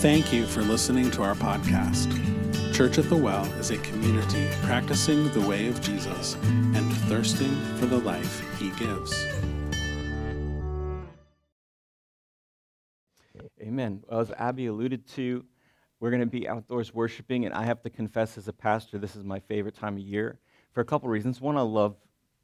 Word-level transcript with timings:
Thank 0.00 0.32
you 0.32 0.46
for 0.46 0.62
listening 0.62 1.10
to 1.10 1.22
our 1.22 1.34
podcast. 1.34 2.10
Church 2.74 2.96
at 2.96 3.10
the 3.10 3.16
Well 3.16 3.44
is 3.58 3.70
a 3.70 3.76
community 3.76 4.48
practicing 4.62 5.30
the 5.32 5.42
way 5.42 5.66
of 5.68 5.78
Jesus 5.82 6.36
and 6.42 6.90
thirsting 7.06 7.54
for 7.76 7.84
the 7.84 7.98
life 7.98 8.42
he 8.58 8.70
gives. 8.70 9.26
Amen. 13.60 14.02
As 14.10 14.30
Abby 14.30 14.68
alluded 14.68 15.06
to, 15.08 15.44
we're 16.00 16.08
going 16.08 16.20
to 16.20 16.26
be 16.26 16.48
outdoors 16.48 16.94
worshiping, 16.94 17.44
and 17.44 17.52
I 17.52 17.64
have 17.64 17.82
to 17.82 17.90
confess, 17.90 18.38
as 18.38 18.48
a 18.48 18.54
pastor, 18.54 18.96
this 18.96 19.14
is 19.14 19.22
my 19.22 19.40
favorite 19.40 19.74
time 19.74 19.96
of 19.96 20.02
year 20.02 20.38
for 20.72 20.80
a 20.80 20.84
couple 20.86 21.10
reasons. 21.10 21.42
One, 21.42 21.58
I 21.58 21.60
love 21.60 21.94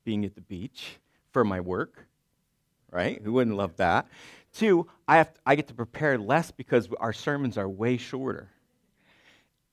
being 0.04 0.26
at 0.26 0.34
the 0.34 0.42
beach 0.42 0.98
for 1.32 1.42
my 1.42 1.62
work, 1.62 2.06
right? 2.92 3.18
Who 3.24 3.32
wouldn't 3.32 3.56
love 3.56 3.76
that? 3.76 4.08
Two, 4.56 4.86
I, 5.06 5.18
have 5.18 5.30
I 5.44 5.54
get 5.54 5.68
to 5.68 5.74
prepare 5.74 6.16
less 6.16 6.50
because 6.50 6.88
our 6.98 7.12
sermons 7.12 7.58
are 7.58 7.68
way 7.68 7.98
shorter. 7.98 8.50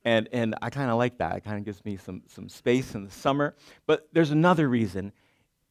And, 0.04 0.28
and 0.34 0.56
I 0.62 0.70
kind 0.70 0.92
of 0.92 0.98
like 0.98 1.20
that. 1.20 1.38
It 1.38 1.46
kind 1.46 1.58
of 1.58 1.64
gives 1.64 1.84
me 1.86 1.96
some, 1.96 2.24
some 2.28 2.50
space 2.50 2.94
in 2.94 3.06
the 3.06 3.12
summer. 3.12 3.56
But 3.88 4.10
there's 4.12 4.32
another 4.32 4.68
reason. 4.68 5.14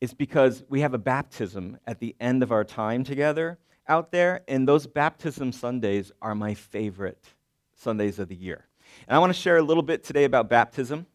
It's 0.00 0.14
because 0.14 0.64
we 0.70 0.80
have 0.80 0.94
a 0.94 0.98
baptism 0.98 1.78
at 1.86 2.00
the 2.00 2.16
end 2.20 2.42
of 2.42 2.52
our 2.52 2.64
time 2.64 3.04
together 3.04 3.58
out 3.86 4.12
there, 4.12 4.42
and 4.48 4.66
those 4.66 4.86
baptism 4.86 5.52
Sundays 5.52 6.10
are 6.22 6.34
my 6.34 6.54
favorite 6.54 7.22
Sundays 7.74 8.18
of 8.18 8.28
the 8.28 8.34
year. 8.34 8.66
And 9.06 9.14
I 9.14 9.18
want 9.18 9.34
to 9.34 9.38
share 9.38 9.58
a 9.58 9.62
little 9.62 9.82
bit 9.82 10.04
today 10.04 10.24
about 10.24 10.48
baptism. 10.48 11.06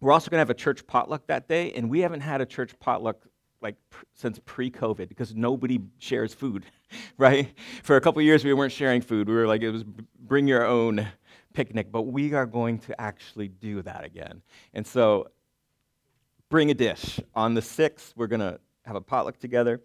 We're 0.00 0.12
also 0.12 0.30
going 0.30 0.38
to 0.38 0.42
have 0.42 0.50
a 0.50 0.54
church 0.54 0.86
potluck 0.86 1.26
that 1.28 1.48
day, 1.48 1.72
and 1.72 1.88
we 1.88 2.00
haven't 2.00 2.20
had 2.20 2.40
a 2.42 2.46
church 2.46 2.78
potluck 2.80 3.26
like 3.60 3.76
pr- 3.90 4.04
since 4.14 4.40
pre-COVID 4.44 5.08
because 5.08 5.34
nobody 5.34 5.80
shares 5.98 6.34
food, 6.34 6.64
right? 7.18 7.52
For 7.82 7.96
a 7.96 8.00
couple 8.00 8.22
years, 8.22 8.44
we 8.44 8.52
weren't 8.54 8.72
sharing 8.72 9.00
food. 9.00 9.28
We 9.28 9.34
were 9.34 9.46
like, 9.46 9.62
it 9.62 9.70
was 9.70 9.84
bring 9.84 10.46
your 10.46 10.66
own 10.66 11.06
picnic, 11.52 11.90
but 11.90 12.02
we 12.02 12.34
are 12.34 12.46
going 12.46 12.78
to 12.80 13.00
actually 13.00 13.48
do 13.48 13.82
that 13.82 14.04
again. 14.04 14.42
And 14.72 14.86
so, 14.86 15.28
bring 16.48 16.70
a 16.70 16.74
dish. 16.74 17.20
On 17.34 17.54
the 17.54 17.60
6th, 17.60 18.12
we're 18.16 18.26
going 18.26 18.40
to 18.40 18.58
have 18.84 18.96
a 18.96 19.00
potluck 19.00 19.38
together. 19.38 19.80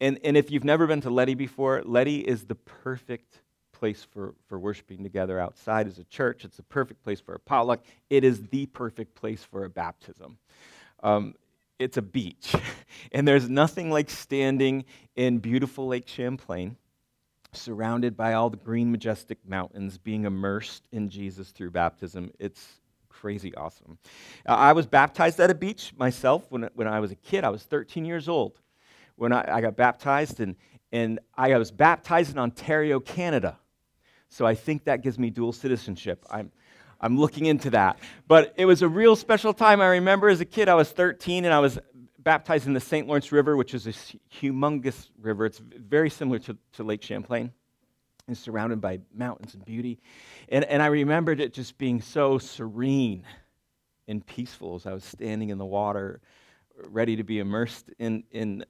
And, 0.00 0.18
and 0.24 0.36
if 0.36 0.50
you've 0.50 0.64
never 0.64 0.86
been 0.86 1.00
to 1.02 1.10
Leddy 1.10 1.34
before, 1.34 1.82
Leddy 1.84 2.26
is 2.26 2.44
the 2.44 2.54
perfect 2.54 3.40
place 3.72 4.04
for, 4.04 4.34
for 4.46 4.58
worshiping 4.58 5.02
together 5.02 5.40
outside 5.40 5.86
as 5.86 5.98
a 5.98 6.04
church. 6.04 6.44
It's 6.44 6.56
the 6.56 6.62
perfect 6.62 7.02
place 7.02 7.20
for 7.20 7.34
a 7.34 7.38
potluck. 7.40 7.84
It 8.10 8.24
is 8.24 8.42
the 8.48 8.66
perfect 8.66 9.14
place 9.14 9.42
for 9.42 9.64
a 9.64 9.70
baptism. 9.70 10.38
Um, 11.02 11.34
it's 11.82 11.96
a 11.96 12.02
beach, 12.02 12.54
and 13.12 13.26
there's 13.26 13.48
nothing 13.48 13.90
like 13.90 14.10
standing 14.10 14.84
in 15.16 15.38
beautiful 15.38 15.86
Lake 15.86 16.08
Champlain, 16.08 16.76
surrounded 17.52 18.16
by 18.16 18.34
all 18.34 18.50
the 18.50 18.56
green, 18.56 18.90
majestic 18.90 19.38
mountains, 19.46 19.98
being 19.98 20.24
immersed 20.24 20.88
in 20.92 21.08
Jesus 21.08 21.50
through 21.50 21.70
baptism. 21.70 22.30
It's 22.38 22.80
crazy 23.08 23.54
awesome. 23.54 23.98
Uh, 24.48 24.54
I 24.54 24.72
was 24.72 24.86
baptized 24.86 25.38
at 25.38 25.50
a 25.50 25.54
beach 25.54 25.92
myself 25.96 26.46
when, 26.50 26.68
when 26.74 26.88
I 26.88 27.00
was 27.00 27.12
a 27.12 27.16
kid. 27.16 27.44
I 27.44 27.50
was 27.50 27.62
13 27.62 28.04
years 28.04 28.28
old 28.28 28.60
when 29.16 29.32
I, 29.32 29.56
I 29.56 29.60
got 29.60 29.76
baptized, 29.76 30.40
and, 30.40 30.56
and 30.90 31.20
I 31.36 31.56
was 31.58 31.70
baptized 31.70 32.32
in 32.32 32.38
Ontario, 32.38 33.00
Canada. 33.00 33.58
So 34.28 34.46
I 34.46 34.54
think 34.54 34.84
that 34.84 35.02
gives 35.02 35.18
me 35.18 35.28
dual 35.28 35.52
citizenship. 35.52 36.24
I'm, 36.30 36.50
I'm 37.02 37.18
looking 37.18 37.46
into 37.46 37.70
that. 37.70 37.98
But 38.28 38.54
it 38.56 38.64
was 38.64 38.82
a 38.82 38.88
real 38.88 39.16
special 39.16 39.52
time. 39.52 39.80
I 39.80 39.88
remember 39.88 40.28
as 40.28 40.40
a 40.40 40.44
kid, 40.44 40.68
I 40.68 40.74
was 40.74 40.90
13 40.90 41.44
and 41.44 41.52
I 41.52 41.58
was 41.58 41.78
baptized 42.18 42.66
in 42.66 42.72
the 42.72 42.80
St. 42.80 43.06
Lawrence 43.08 43.32
River, 43.32 43.56
which 43.56 43.74
is 43.74 43.86
a 43.86 43.92
humongous 44.40 45.08
river. 45.20 45.46
It's 45.46 45.58
very 45.58 46.08
similar 46.08 46.38
to, 46.40 46.56
to 46.74 46.84
Lake 46.84 47.02
Champlain 47.02 47.52
and 48.28 48.38
surrounded 48.38 48.80
by 48.80 49.00
mountains 49.12 49.54
and 49.54 49.64
beauty. 49.64 49.98
And, 50.48 50.64
and 50.64 50.82
I 50.82 50.86
remembered 50.86 51.40
it 51.40 51.52
just 51.52 51.76
being 51.76 52.00
so 52.00 52.38
serene 52.38 53.24
and 54.06 54.24
peaceful 54.24 54.76
as 54.76 54.86
I 54.86 54.92
was 54.92 55.04
standing 55.04 55.50
in 55.50 55.58
the 55.58 55.64
water, 55.64 56.20
ready 56.88 57.16
to 57.16 57.24
be 57.24 57.40
immersed 57.40 57.90
in, 57.98 58.24
in 58.30 58.64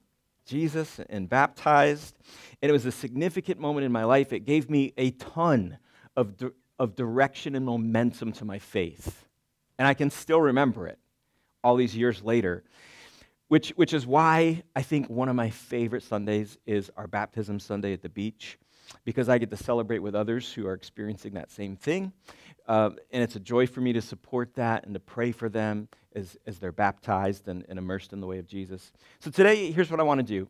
Jesus 0.46 1.00
and 1.10 1.28
baptized. 1.28 2.16
And 2.62 2.70
it 2.70 2.72
was 2.72 2.86
a 2.86 2.92
significant 2.92 3.60
moment 3.60 3.84
in 3.84 3.92
my 3.92 4.04
life. 4.04 4.32
It 4.32 4.40
gave 4.40 4.70
me 4.70 4.94
a 4.96 5.10
ton 5.10 5.78
of, 6.16 6.34
of 6.82 6.96
direction 6.96 7.54
and 7.54 7.64
momentum 7.64 8.32
to 8.32 8.44
my 8.44 8.58
faith. 8.58 9.24
And 9.78 9.86
I 9.86 9.94
can 9.94 10.10
still 10.10 10.40
remember 10.40 10.88
it 10.88 10.98
all 11.62 11.76
these 11.76 11.96
years 11.96 12.24
later, 12.24 12.64
which, 13.46 13.70
which 13.76 13.94
is 13.94 14.04
why 14.04 14.64
I 14.74 14.82
think 14.82 15.08
one 15.08 15.28
of 15.28 15.36
my 15.36 15.48
favorite 15.48 16.02
Sundays 16.02 16.58
is 16.66 16.90
our 16.96 17.06
baptism 17.06 17.60
Sunday 17.60 17.92
at 17.92 18.02
the 18.02 18.08
beach, 18.08 18.58
because 19.04 19.28
I 19.28 19.38
get 19.38 19.48
to 19.50 19.56
celebrate 19.56 20.00
with 20.00 20.16
others 20.16 20.52
who 20.52 20.66
are 20.66 20.72
experiencing 20.72 21.34
that 21.34 21.52
same 21.52 21.76
thing. 21.76 22.12
Uh, 22.66 22.90
and 23.12 23.22
it's 23.22 23.36
a 23.36 23.40
joy 23.40 23.68
for 23.68 23.80
me 23.80 23.92
to 23.92 24.02
support 24.02 24.52
that 24.54 24.84
and 24.84 24.92
to 24.94 25.00
pray 25.00 25.30
for 25.30 25.48
them 25.48 25.86
as, 26.16 26.36
as 26.48 26.58
they're 26.58 26.72
baptized 26.72 27.46
and, 27.46 27.64
and 27.68 27.78
immersed 27.78 28.12
in 28.12 28.20
the 28.20 28.26
way 28.26 28.38
of 28.38 28.46
Jesus. 28.48 28.90
So 29.20 29.30
today, 29.30 29.70
here's 29.70 29.90
what 29.90 30.00
I 30.00 30.02
want 30.02 30.18
to 30.18 30.26
do 30.26 30.48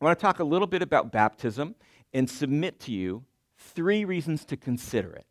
I 0.00 0.04
want 0.04 0.16
to 0.16 0.22
talk 0.22 0.38
a 0.38 0.44
little 0.44 0.68
bit 0.68 0.82
about 0.82 1.10
baptism 1.10 1.74
and 2.14 2.30
submit 2.30 2.78
to 2.80 2.92
you 2.92 3.24
three 3.58 4.04
reasons 4.04 4.44
to 4.44 4.56
consider 4.56 5.12
it. 5.12 5.26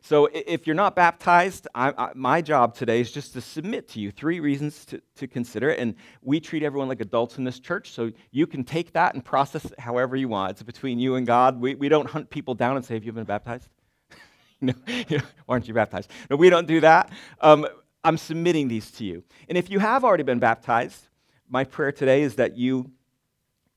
So, 0.00 0.28
if 0.32 0.66
you're 0.66 0.76
not 0.76 0.94
baptized, 0.94 1.68
I, 1.74 1.92
I, 1.96 2.12
my 2.14 2.40
job 2.40 2.74
today 2.74 3.00
is 3.00 3.10
just 3.10 3.32
to 3.34 3.40
submit 3.40 3.88
to 3.90 4.00
you 4.00 4.10
three 4.10 4.40
reasons 4.40 4.84
to, 4.86 5.02
to 5.16 5.26
consider 5.26 5.70
it. 5.70 5.78
And 5.78 5.94
we 6.22 6.40
treat 6.40 6.62
everyone 6.62 6.88
like 6.88 7.00
adults 7.00 7.38
in 7.38 7.44
this 7.44 7.60
church, 7.60 7.90
so 7.90 8.10
you 8.30 8.46
can 8.46 8.64
take 8.64 8.92
that 8.92 9.14
and 9.14 9.24
process 9.24 9.64
it 9.64 9.78
however 9.78 10.16
you 10.16 10.28
want. 10.28 10.52
It's 10.52 10.62
between 10.62 10.98
you 10.98 11.16
and 11.16 11.26
God. 11.26 11.60
We, 11.60 11.74
we 11.74 11.88
don't 11.88 12.08
hunt 12.08 12.30
people 12.30 12.54
down 12.54 12.76
and 12.76 12.84
say, 12.84 12.94
Have 12.94 13.04
you 13.04 13.12
been 13.12 13.24
baptized? 13.24 13.68
no, 14.60 14.72
why 14.86 15.20
aren't 15.48 15.68
you 15.68 15.74
baptized? 15.74 16.10
No, 16.30 16.36
we 16.36 16.50
don't 16.50 16.66
do 16.66 16.80
that. 16.80 17.10
Um, 17.40 17.66
I'm 18.04 18.18
submitting 18.18 18.68
these 18.68 18.90
to 18.92 19.04
you. 19.04 19.22
And 19.48 19.56
if 19.56 19.70
you 19.70 19.78
have 19.78 20.04
already 20.04 20.24
been 20.24 20.40
baptized, 20.40 21.08
my 21.48 21.64
prayer 21.64 21.92
today 21.92 22.22
is 22.22 22.36
that 22.36 22.56
you 22.56 22.90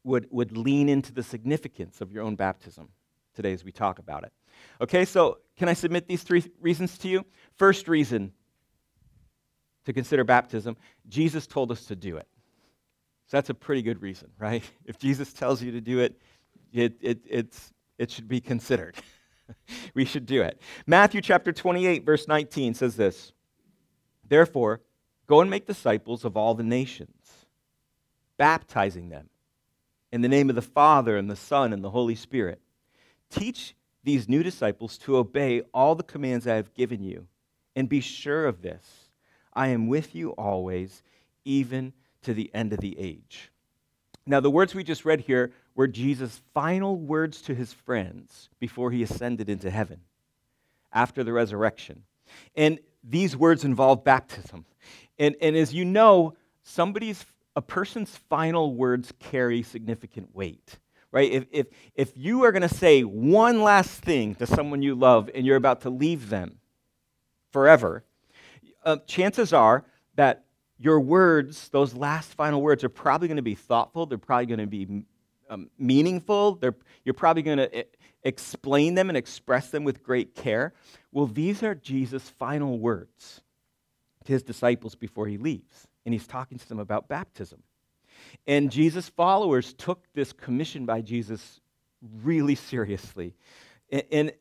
would, 0.03 0.27
would 0.31 0.55
lean 0.55 0.87
into 0.87 1.11
the 1.11 1.23
significance 1.23 1.99
of 1.99 2.11
your 2.11 2.23
own 2.23 2.35
baptism 2.35 2.89
today 3.35 3.53
as 3.53 3.63
we 3.63 3.71
talk 3.71 3.99
about 3.99 4.23
it. 4.23 4.31
Okay, 4.81 5.05
so 5.05 5.39
can 5.57 5.69
I 5.69 5.73
submit 5.73 6.07
these 6.07 6.23
three 6.23 6.43
reasons 6.59 6.97
to 6.99 7.07
you? 7.07 7.25
First 7.57 7.87
reason 7.87 8.33
to 9.85 9.93
consider 9.93 10.23
baptism 10.23 10.77
Jesus 11.07 11.47
told 11.47 11.71
us 11.71 11.85
to 11.85 11.95
do 11.95 12.17
it. 12.17 12.27
So 13.27 13.37
that's 13.37 13.49
a 13.49 13.53
pretty 13.53 13.81
good 13.81 14.01
reason, 14.01 14.29
right? 14.37 14.63
If 14.85 14.99
Jesus 14.99 15.33
tells 15.33 15.61
you 15.61 15.71
to 15.71 15.81
do 15.81 15.99
it, 15.99 16.19
it, 16.73 16.97
it, 17.01 17.19
it's, 17.25 17.73
it 17.97 18.11
should 18.11 18.27
be 18.27 18.41
considered. 18.41 18.95
we 19.93 20.05
should 20.05 20.25
do 20.25 20.41
it. 20.41 20.61
Matthew 20.85 21.21
chapter 21.21 21.51
28, 21.51 22.05
verse 22.05 22.27
19 22.27 22.73
says 22.73 22.95
this 22.95 23.31
Therefore, 24.27 24.81
go 25.27 25.41
and 25.41 25.49
make 25.49 25.65
disciples 25.65 26.25
of 26.25 26.35
all 26.35 26.53
the 26.53 26.63
nations, 26.63 27.45
baptizing 28.37 29.09
them 29.09 29.29
in 30.11 30.21
the 30.21 30.29
name 30.29 30.49
of 30.49 30.55
the 30.55 30.61
Father, 30.61 31.17
and 31.17 31.29
the 31.29 31.35
Son, 31.35 31.73
and 31.73 31.83
the 31.83 31.89
Holy 31.89 32.15
Spirit. 32.15 32.61
Teach 33.29 33.75
these 34.05 34.29
new 34.29 34.43
disciples 34.43 34.97
to 34.99 35.17
obey 35.17 35.61
all 35.73 35.95
the 35.95 36.03
commands 36.03 36.47
I 36.47 36.55
have 36.55 36.73
given 36.73 37.03
you, 37.03 37.27
and 37.75 37.89
be 37.89 37.99
sure 37.99 38.45
of 38.45 38.61
this 38.61 39.09
I 39.53 39.69
am 39.69 39.87
with 39.87 40.15
you 40.15 40.31
always, 40.31 41.03
even 41.43 41.91
to 42.21 42.33
the 42.33 42.51
end 42.53 42.71
of 42.71 42.79
the 42.79 42.97
age. 42.99 43.51
Now, 44.27 44.39
the 44.39 44.49
words 44.49 44.73
we 44.73 44.83
just 44.83 45.05
read 45.05 45.21
here 45.21 45.51
were 45.75 45.87
Jesus' 45.87 46.41
final 46.53 46.97
words 46.97 47.41
to 47.43 47.55
his 47.55 47.73
friends 47.73 48.49
before 48.59 48.91
he 48.91 49.03
ascended 49.03 49.49
into 49.49 49.69
heaven 49.69 50.01
after 50.91 51.23
the 51.23 51.33
resurrection. 51.33 52.03
And 52.55 52.79
these 53.03 53.37
words 53.37 53.63
involve 53.65 54.03
baptism. 54.03 54.65
And, 55.19 55.35
and 55.41 55.55
as 55.55 55.73
you 55.73 55.85
know, 55.85 56.35
somebody's 56.63 57.25
a 57.55 57.61
person's 57.61 58.15
final 58.15 58.73
words 58.73 59.13
carry 59.19 59.61
significant 59.61 60.35
weight. 60.35 60.77
Right? 61.15 61.31
If, 61.31 61.45
if, 61.49 61.67
if 61.95 62.11
you 62.17 62.43
are 62.43 62.51
going 62.51 62.67
to 62.67 62.67
say 62.67 63.03
one 63.03 63.63
last 63.63 64.01
thing 64.01 64.35
to 64.35 64.45
someone 64.45 64.81
you 64.81 64.95
love 64.95 65.29
and 65.33 65.45
you're 65.45 65.55
about 65.55 65.79
to 65.81 65.89
leave 65.89 66.27
them 66.27 66.57
forever, 67.53 68.03
uh, 68.83 68.97
chances 69.07 69.53
are 69.53 69.85
that 70.15 70.43
your 70.77 70.99
words, 70.99 71.69
those 71.69 71.93
last 71.93 72.33
final 72.33 72.61
words, 72.61 72.83
are 72.83 72.89
probably 72.89 73.29
going 73.29 73.37
to 73.37 73.41
be 73.41 73.55
thoughtful. 73.55 74.05
They're 74.05 74.17
probably 74.17 74.47
going 74.47 74.59
to 74.59 74.67
be 74.67 75.05
um, 75.49 75.69
meaningful. 75.79 76.55
They're, 76.55 76.75
you're 77.05 77.13
probably 77.13 77.43
going 77.43 77.59
to 77.59 77.73
eh, 77.73 77.83
explain 78.25 78.95
them 78.95 79.07
and 79.07 79.17
express 79.17 79.69
them 79.69 79.85
with 79.85 80.03
great 80.03 80.35
care. 80.35 80.73
Well, 81.13 81.27
these 81.27 81.63
are 81.63 81.75
Jesus' 81.75 82.27
final 82.27 82.77
words 82.77 83.39
to 84.25 84.33
his 84.33 84.43
disciples 84.43 84.95
before 84.95 85.27
he 85.27 85.37
leaves. 85.37 85.87
And 86.05 86.13
he's 86.13 86.27
talking 86.27 86.59
to 86.59 86.67
them 86.67 86.79
about 86.79 87.07
baptism. 87.07 87.63
And 88.47 88.71
Jesus' 88.71 89.09
followers 89.09 89.73
took 89.73 90.05
this 90.13 90.33
commission 90.33 90.85
by 90.85 91.01
Jesus 91.01 91.61
really 92.21 92.55
seriously. 92.55 93.35
And, 93.89 94.03
and 94.11 94.31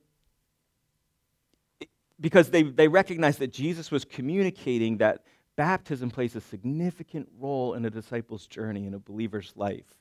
because 2.20 2.50
they, 2.50 2.62
they 2.62 2.88
recognized 2.88 3.38
that 3.40 3.52
Jesus 3.52 3.90
was 3.90 4.04
communicating 4.04 4.98
that 4.98 5.24
baptism 5.56 6.10
plays 6.10 6.34
a 6.36 6.40
significant 6.40 7.28
role 7.38 7.74
in 7.74 7.84
a 7.84 7.90
disciple's 7.90 8.46
journey 8.46 8.86
in 8.86 8.94
a 8.94 8.98
believer's 8.98 9.52
life. 9.56 9.98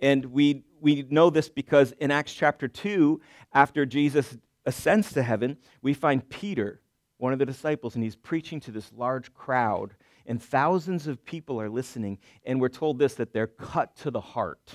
And 0.00 0.26
we, 0.26 0.64
we 0.80 1.06
know 1.10 1.30
this 1.30 1.48
because 1.48 1.92
in 1.92 2.10
Acts 2.10 2.32
chapter 2.34 2.68
2, 2.68 3.20
after 3.52 3.86
Jesus 3.86 4.36
ascends 4.66 5.12
to 5.12 5.22
heaven, 5.22 5.56
we 5.80 5.94
find 5.94 6.28
Peter, 6.28 6.80
one 7.18 7.32
of 7.32 7.38
the 7.38 7.46
disciples, 7.46 7.94
and 7.94 8.02
he's 8.02 8.16
preaching 8.16 8.60
to 8.60 8.70
this 8.70 8.90
large 8.96 9.32
crowd, 9.34 9.94
and 10.26 10.42
thousands 10.42 11.06
of 11.06 11.24
people 11.24 11.60
are 11.60 11.70
listening, 11.70 12.18
and 12.44 12.60
we're 12.60 12.68
told 12.68 12.98
this 12.98 13.14
that 13.14 13.32
they're 13.32 13.46
cut 13.46 13.96
to 13.96 14.10
the 14.10 14.20
heart. 14.20 14.72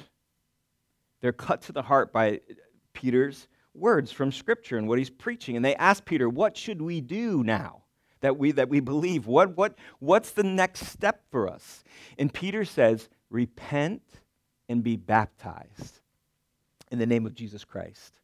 They're 1.21 1.33
cut 1.33 1.61
to 1.63 1.71
the 1.71 1.81
heart 1.81 2.13
by 2.13 2.41
Peter's 2.93 3.47
words 3.73 4.11
from 4.11 4.31
Scripture 4.31 4.77
and 4.77 4.87
what 4.87 4.97
he's 4.97 5.09
preaching. 5.09 5.55
And 5.55 5.63
they 5.63 5.75
ask 5.75 6.03
Peter, 6.05 6.29
What 6.29 6.57
should 6.57 6.81
we 6.81 7.01
do 7.01 7.43
now? 7.43 7.83
That 8.21 8.37
we, 8.37 8.51
that 8.53 8.69
we 8.69 8.79
believe. 8.79 9.27
What, 9.27 9.55
what, 9.55 9.75
what's 9.99 10.31
the 10.31 10.43
next 10.43 10.87
step 10.87 11.23
for 11.29 11.47
us? 11.47 11.83
And 12.17 12.33
Peter 12.33 12.65
says, 12.65 13.09
Repent 13.29 14.01
and 14.69 14.83
be 14.83 14.95
baptized 14.95 16.01
in 16.91 16.99
the 16.99 17.05
name 17.05 17.25
of 17.25 17.35
Jesus 17.35 17.63
Christ. 17.63 18.19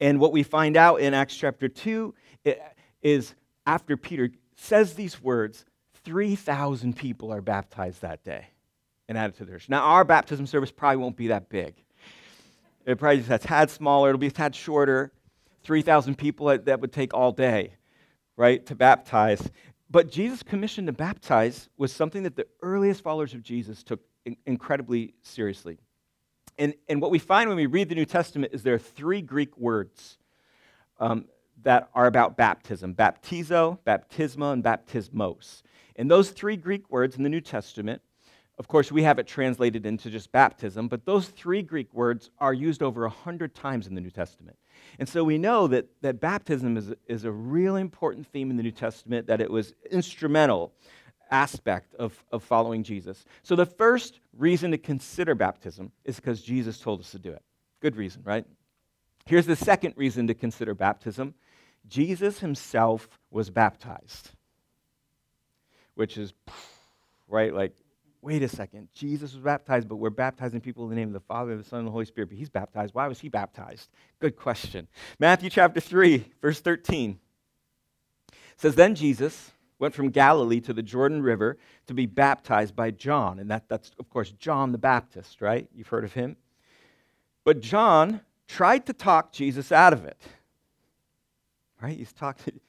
And 0.00 0.20
what 0.20 0.32
we 0.32 0.42
find 0.42 0.76
out 0.76 1.00
in 1.00 1.14
Acts 1.14 1.36
chapter 1.36 1.68
2 1.68 2.14
is 3.02 3.34
after 3.66 3.96
Peter 3.96 4.30
says 4.56 4.94
these 4.94 5.22
words, 5.22 5.64
3,000 6.04 6.96
people 6.96 7.32
are 7.32 7.40
baptized 7.40 8.02
that 8.02 8.24
day 8.24 8.46
and 9.08 9.16
added 9.16 9.36
to 9.36 9.44
theirs. 9.44 9.66
Now, 9.68 9.82
our 9.82 10.04
baptism 10.04 10.46
service 10.46 10.70
probably 10.70 10.96
won't 10.96 11.16
be 11.16 11.28
that 11.28 11.48
big. 11.48 11.74
It 12.84 12.98
probably 12.98 13.18
just 13.18 13.30
a 13.30 13.38
tad 13.38 13.70
smaller, 13.70 14.08
it'll 14.10 14.18
be 14.18 14.26
a 14.28 14.30
tad 14.30 14.54
shorter. 14.54 15.12
3,000 15.64 16.18
people, 16.18 16.46
that 16.58 16.80
would 16.80 16.92
take 16.92 17.14
all 17.14 17.30
day, 17.30 17.74
right, 18.36 18.66
to 18.66 18.74
baptize. 18.74 19.48
But 19.88 20.10
Jesus' 20.10 20.42
commission 20.42 20.86
to 20.86 20.92
baptize 20.92 21.68
was 21.76 21.92
something 21.92 22.24
that 22.24 22.34
the 22.34 22.46
earliest 22.62 23.02
followers 23.02 23.34
of 23.34 23.42
Jesus 23.42 23.84
took 23.84 24.00
incredibly 24.46 25.14
seriously. 25.22 25.78
And, 26.58 26.74
and 26.88 27.00
what 27.00 27.10
we 27.10 27.18
find 27.18 27.48
when 27.48 27.56
we 27.56 27.66
read 27.66 27.88
the 27.88 27.94
New 27.94 28.04
Testament 28.04 28.52
is 28.52 28.62
there 28.62 28.74
are 28.74 28.78
three 28.78 29.22
Greek 29.22 29.56
words 29.56 30.18
um, 30.98 31.26
that 31.62 31.88
are 31.94 32.06
about 32.06 32.36
baptism 32.36 32.94
baptizo, 32.94 33.78
baptisma, 33.86 34.52
and 34.52 34.64
baptismos. 34.64 35.62
And 36.02 36.10
those 36.10 36.30
three 36.30 36.56
Greek 36.56 36.90
words 36.90 37.14
in 37.14 37.22
the 37.22 37.28
New 37.28 37.40
Testament, 37.40 38.02
of 38.58 38.66
course, 38.66 38.90
we 38.90 39.04
have 39.04 39.20
it 39.20 39.26
translated 39.28 39.86
into 39.86 40.10
just 40.10 40.32
baptism, 40.32 40.88
but 40.88 41.04
those 41.04 41.28
three 41.28 41.62
Greek 41.62 41.94
words 41.94 42.28
are 42.40 42.52
used 42.52 42.82
over 42.82 43.04
a 43.04 43.08
hundred 43.08 43.54
times 43.54 43.86
in 43.86 43.94
the 43.94 44.00
New 44.00 44.10
Testament. 44.10 44.56
And 44.98 45.08
so 45.08 45.22
we 45.22 45.38
know 45.38 45.68
that, 45.68 45.86
that 46.00 46.18
baptism 46.18 46.76
is, 46.76 46.92
is 47.06 47.22
a 47.24 47.30
really 47.30 47.80
important 47.80 48.26
theme 48.26 48.50
in 48.50 48.56
the 48.56 48.64
New 48.64 48.72
Testament, 48.72 49.28
that 49.28 49.40
it 49.40 49.48
was 49.48 49.74
instrumental 49.92 50.72
aspect 51.30 51.94
of, 51.94 52.20
of 52.32 52.42
following 52.42 52.82
Jesus. 52.82 53.24
So, 53.44 53.54
the 53.54 53.64
first 53.64 54.18
reason 54.36 54.72
to 54.72 54.78
consider 54.78 55.36
baptism 55.36 55.92
is 56.04 56.16
because 56.16 56.42
Jesus 56.42 56.80
told 56.80 56.98
us 56.98 57.12
to 57.12 57.20
do 57.20 57.30
it. 57.30 57.42
Good 57.78 57.94
reason, 57.94 58.22
right? 58.24 58.44
Here's 59.24 59.46
the 59.46 59.54
second 59.54 59.94
reason 59.96 60.26
to 60.26 60.34
consider 60.34 60.74
baptism 60.74 61.34
Jesus 61.86 62.40
himself 62.40 63.08
was 63.30 63.50
baptized, 63.50 64.32
which 65.94 66.18
is, 66.18 66.32
right, 67.28 67.54
like, 67.54 67.74
wait 68.22 68.42
a 68.42 68.48
second. 68.48 68.88
Jesus 68.94 69.34
was 69.34 69.42
baptized, 69.42 69.88
but 69.88 69.96
we're 69.96 70.10
baptizing 70.10 70.60
people 70.60 70.84
in 70.84 70.90
the 70.90 70.96
name 70.96 71.08
of 71.08 71.14
the 71.14 71.20
Father, 71.20 71.56
the 71.56 71.64
Son, 71.64 71.80
and 71.80 71.88
the 71.88 71.92
Holy 71.92 72.04
Spirit. 72.04 72.28
But 72.28 72.38
he's 72.38 72.48
baptized. 72.48 72.94
Why 72.94 73.08
was 73.08 73.20
he 73.20 73.28
baptized? 73.28 73.90
Good 74.20 74.36
question. 74.36 74.88
Matthew 75.18 75.50
chapter 75.50 75.80
3, 75.80 76.24
verse 76.40 76.60
13 76.60 77.18
says, 78.56 78.76
Then 78.76 78.94
Jesus 78.94 79.50
went 79.78 79.94
from 79.94 80.10
Galilee 80.10 80.60
to 80.60 80.72
the 80.72 80.82
Jordan 80.82 81.22
River 81.22 81.58
to 81.88 81.94
be 81.94 82.06
baptized 82.06 82.76
by 82.76 82.92
John. 82.92 83.40
And 83.40 83.50
that, 83.50 83.68
that's, 83.68 83.90
of 83.98 84.08
course, 84.08 84.30
John 84.30 84.70
the 84.70 84.78
Baptist, 84.78 85.42
right? 85.42 85.68
You've 85.74 85.88
heard 85.88 86.04
of 86.04 86.12
him. 86.12 86.36
But 87.44 87.60
John 87.60 88.20
tried 88.46 88.86
to 88.86 88.92
talk 88.92 89.32
Jesus 89.32 89.72
out 89.72 89.92
of 89.92 90.04
it. 90.04 90.22
Right? 91.82 91.98
He's 91.98 92.12
talking. 92.12 92.60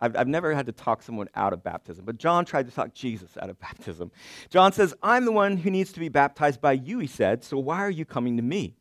I've, 0.00 0.16
I've 0.16 0.28
never 0.28 0.54
had 0.54 0.66
to 0.66 0.72
talk 0.72 1.02
someone 1.02 1.28
out 1.34 1.52
of 1.52 1.62
baptism, 1.62 2.04
but 2.04 2.18
John 2.18 2.44
tried 2.44 2.66
to 2.68 2.74
talk 2.74 2.94
Jesus 2.94 3.36
out 3.40 3.50
of 3.50 3.60
baptism. 3.60 4.10
John 4.48 4.72
says, 4.72 4.94
I'm 5.02 5.24
the 5.24 5.32
one 5.32 5.56
who 5.56 5.70
needs 5.70 5.92
to 5.92 6.00
be 6.00 6.08
baptized 6.08 6.60
by 6.60 6.72
you, 6.72 6.98
he 6.98 7.06
said, 7.06 7.44
so 7.44 7.58
why 7.58 7.78
are 7.78 7.90
you 7.90 8.04
coming 8.04 8.36
to 8.36 8.42
me? 8.42 8.76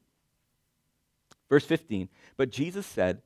Verse 1.50 1.66
15, 1.66 2.10
but 2.38 2.52
Jesus 2.52 2.86
said, 2.86 3.22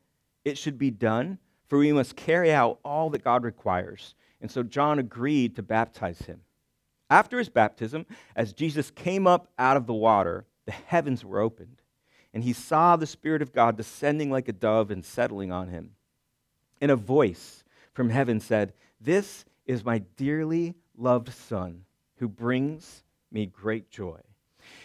It 0.45 0.57
should 0.57 0.77
be 0.77 0.91
done, 0.91 1.39
for 1.67 1.77
we 1.77 1.91
must 1.91 2.15
carry 2.15 2.53
out 2.53 2.79
all 2.83 3.09
that 3.09 3.23
God 3.23 3.43
requires. 3.43 4.15
And 4.39 4.49
so 4.49 4.63
John 4.63 4.97
agreed 4.97 5.55
to 5.55 5.63
baptize 5.63 6.19
him. 6.19 6.41
After 7.09 7.37
his 7.37 7.49
baptism, 7.49 8.05
as 8.35 8.53
Jesus 8.53 8.91
came 8.91 9.27
up 9.27 9.51
out 9.59 9.77
of 9.77 9.87
the 9.87 9.93
water, 9.93 10.45
the 10.65 10.71
heavens 10.71 11.25
were 11.25 11.39
opened, 11.39 11.81
and 12.33 12.43
he 12.43 12.53
saw 12.53 12.95
the 12.95 13.05
Spirit 13.05 13.41
of 13.41 13.53
God 13.53 13.77
descending 13.77 14.31
like 14.31 14.47
a 14.47 14.53
dove 14.53 14.89
and 14.89 15.03
settling 15.03 15.51
on 15.51 15.67
him. 15.67 15.91
And 16.79 16.91
a 16.91 16.95
voice 16.95 17.62
from 17.93 18.09
heaven 18.09 18.39
said, 18.39 18.73
This 18.99 19.45
is 19.65 19.85
my 19.85 19.99
dearly 20.17 20.75
loved 20.97 21.31
Son, 21.31 21.85
who 22.17 22.27
brings 22.27 23.03
me 23.31 23.45
great 23.45 23.89
joy. 23.89 24.19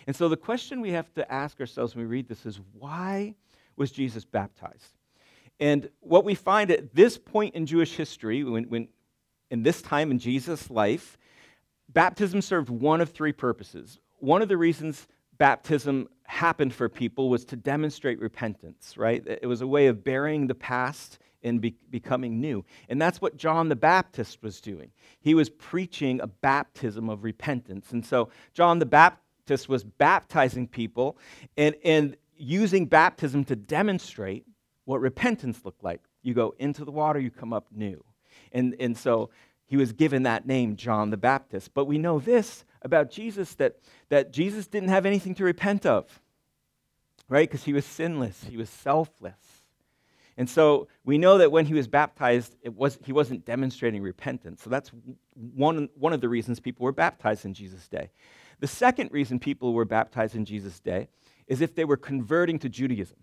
And 0.06 0.14
so 0.14 0.28
the 0.28 0.37
question 0.37 0.81
we 0.81 0.93
have 0.93 1.12
to 1.14 1.32
ask 1.32 1.60
ourselves 1.60 1.94
when 1.94 2.05
we 2.05 2.10
read 2.10 2.28
this 2.28 2.46
is 2.46 2.60
why 2.72 3.34
was 3.76 3.90
Jesus 3.90 4.25
baptized? 4.25 4.93
And 5.60 5.88
what 6.00 6.25
we 6.25 6.34
find 6.34 6.70
at 6.70 6.94
this 6.94 7.19
point 7.19 7.55
in 7.55 7.66
Jewish 7.66 7.94
history, 7.94 8.44
when, 8.44 8.64
when 8.64 8.88
in 9.50 9.62
this 9.62 9.82
time 9.82 10.11
in 10.11 10.19
Jesus' 10.19 10.70
life, 10.70 11.19
baptism 11.88 12.43
served 12.43 12.70
one 12.70 13.00
of 13.00 13.11
three 13.11 13.32
purposes. 13.32 13.99
One 14.19 14.43
of 14.43 14.49
the 14.49 14.56
reasons 14.56 15.06
baptism 15.38 16.08
happened 16.25 16.75
for 16.75 16.88
people 16.88 17.31
was 17.31 17.44
to 17.46 17.56
demonstrate 17.56 18.20
repentance, 18.20 18.96
right? 18.96 19.25
It 19.26 19.46
was 19.46 19.61
a 19.61 19.66
way 19.66 19.87
of 19.87 20.04
burying 20.04 20.46
the 20.46 20.54
past 20.54 21.19
and 21.43 21.61
be- 21.61 21.76
becoming 21.90 22.40
new. 22.40 22.64
And 22.88 23.00
that's 23.00 23.20
what 23.20 23.37
John 23.37 23.69
the 23.69 23.76
Baptist 23.76 24.43
was 24.43 24.61
doing. 24.61 24.90
He 25.20 25.35
was 25.35 25.50
preaching 25.50 26.20
a 26.20 26.26
baptism 26.26 27.08
of 27.08 27.25
repentance. 27.25 27.93
And 27.93 28.05
so 28.05 28.31
John 28.55 28.79
the 28.79 28.87
Baptist 28.87 29.69
was 29.69 29.85
baptizing 29.85 30.69
people 30.69 31.17
and, 31.56 31.75
and 31.85 32.17
using 32.37 32.87
baptism 32.87 33.44
to 33.44 33.56
demonstrate 33.56 34.46
what 34.85 35.00
repentance 35.00 35.64
looked 35.64 35.85
like. 35.85 36.00
You 36.23 36.35
go 36.35 36.55
into 36.58 36.85
the 36.85 36.90
water, 36.90 37.19
you 37.19 37.31
come 37.31 37.52
up 37.52 37.67
new. 37.73 38.02
And, 38.52 38.75
and 38.81 38.96
so 38.96 39.31
he 39.67 39.76
was 39.76 39.93
given 39.93 40.23
that 40.23 40.46
name, 40.46 40.76
John 40.76 41.11
the 41.11 41.17
Baptist. 41.17 41.75
But 41.75 41.85
we 41.85 41.99
know 41.99 42.19
this 42.19 42.64
about 42.82 43.11
Jesus 43.11 43.55
that, 43.56 43.76
that 44.08 44.32
Jesus 44.32 44.67
didn't 44.67 44.88
have 44.88 45.05
anything 45.06 45.35
to 45.37 45.44
repent 45.44 45.85
of, 45.85 46.20
right? 47.29 47.49
Because 47.49 47.64
he 47.64 47.73
was 47.73 47.85
sinless, 47.85 48.44
he 48.44 48.56
was 48.56 48.70
selfless. 48.70 49.57
And 50.38 50.49
so 50.49 50.87
we 51.05 51.19
know 51.19 51.37
that 51.38 51.50
when 51.50 51.67
he 51.67 51.75
was 51.75 51.88
baptized, 51.88 52.54
it 52.62 52.73
was, 52.73 52.97
he 53.04 53.12
wasn't 53.12 53.45
demonstrating 53.45 54.02
repentance. 54.02 54.62
So 54.62 54.71
that's 54.71 54.92
one, 55.35 55.88
one 55.99 56.12
of 56.12 56.21
the 56.21 56.28
reasons 56.28 56.61
people 56.61 56.85
were 56.85 56.92
baptized 56.92 57.45
in 57.45 57.54
Jesus' 57.54 57.88
day. 57.88 58.11
The 58.61 58.68
second 58.68 59.11
reason 59.11 59.40
people 59.40 59.73
were 59.73 59.85
baptized 59.85 60.37
in 60.37 60.45
Jesus' 60.45 60.78
day 60.78 61.09
is 61.49 61.61
if 61.61 61.75
they 61.75 61.85
were 61.85 61.97
converting 61.97 62.61
to 62.61 62.68
Judaism. 62.68 63.18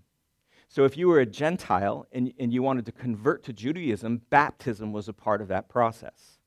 So 0.68 0.84
if 0.84 0.98
you 0.98 1.08
were 1.08 1.22
a 1.22 1.26
Gentile 1.26 2.06
and, 2.12 2.34
and 2.38 2.52
you 2.52 2.62
wanted 2.62 2.86
to 2.88 2.92
convert 2.92 3.44
to 3.44 3.54
Judaism, 3.54 4.22
baptism 4.30 4.92
was 4.92 5.08
a 5.08 5.14
part 5.14 5.40
of 5.40 5.48
that 5.48 5.70
process. 5.70 6.40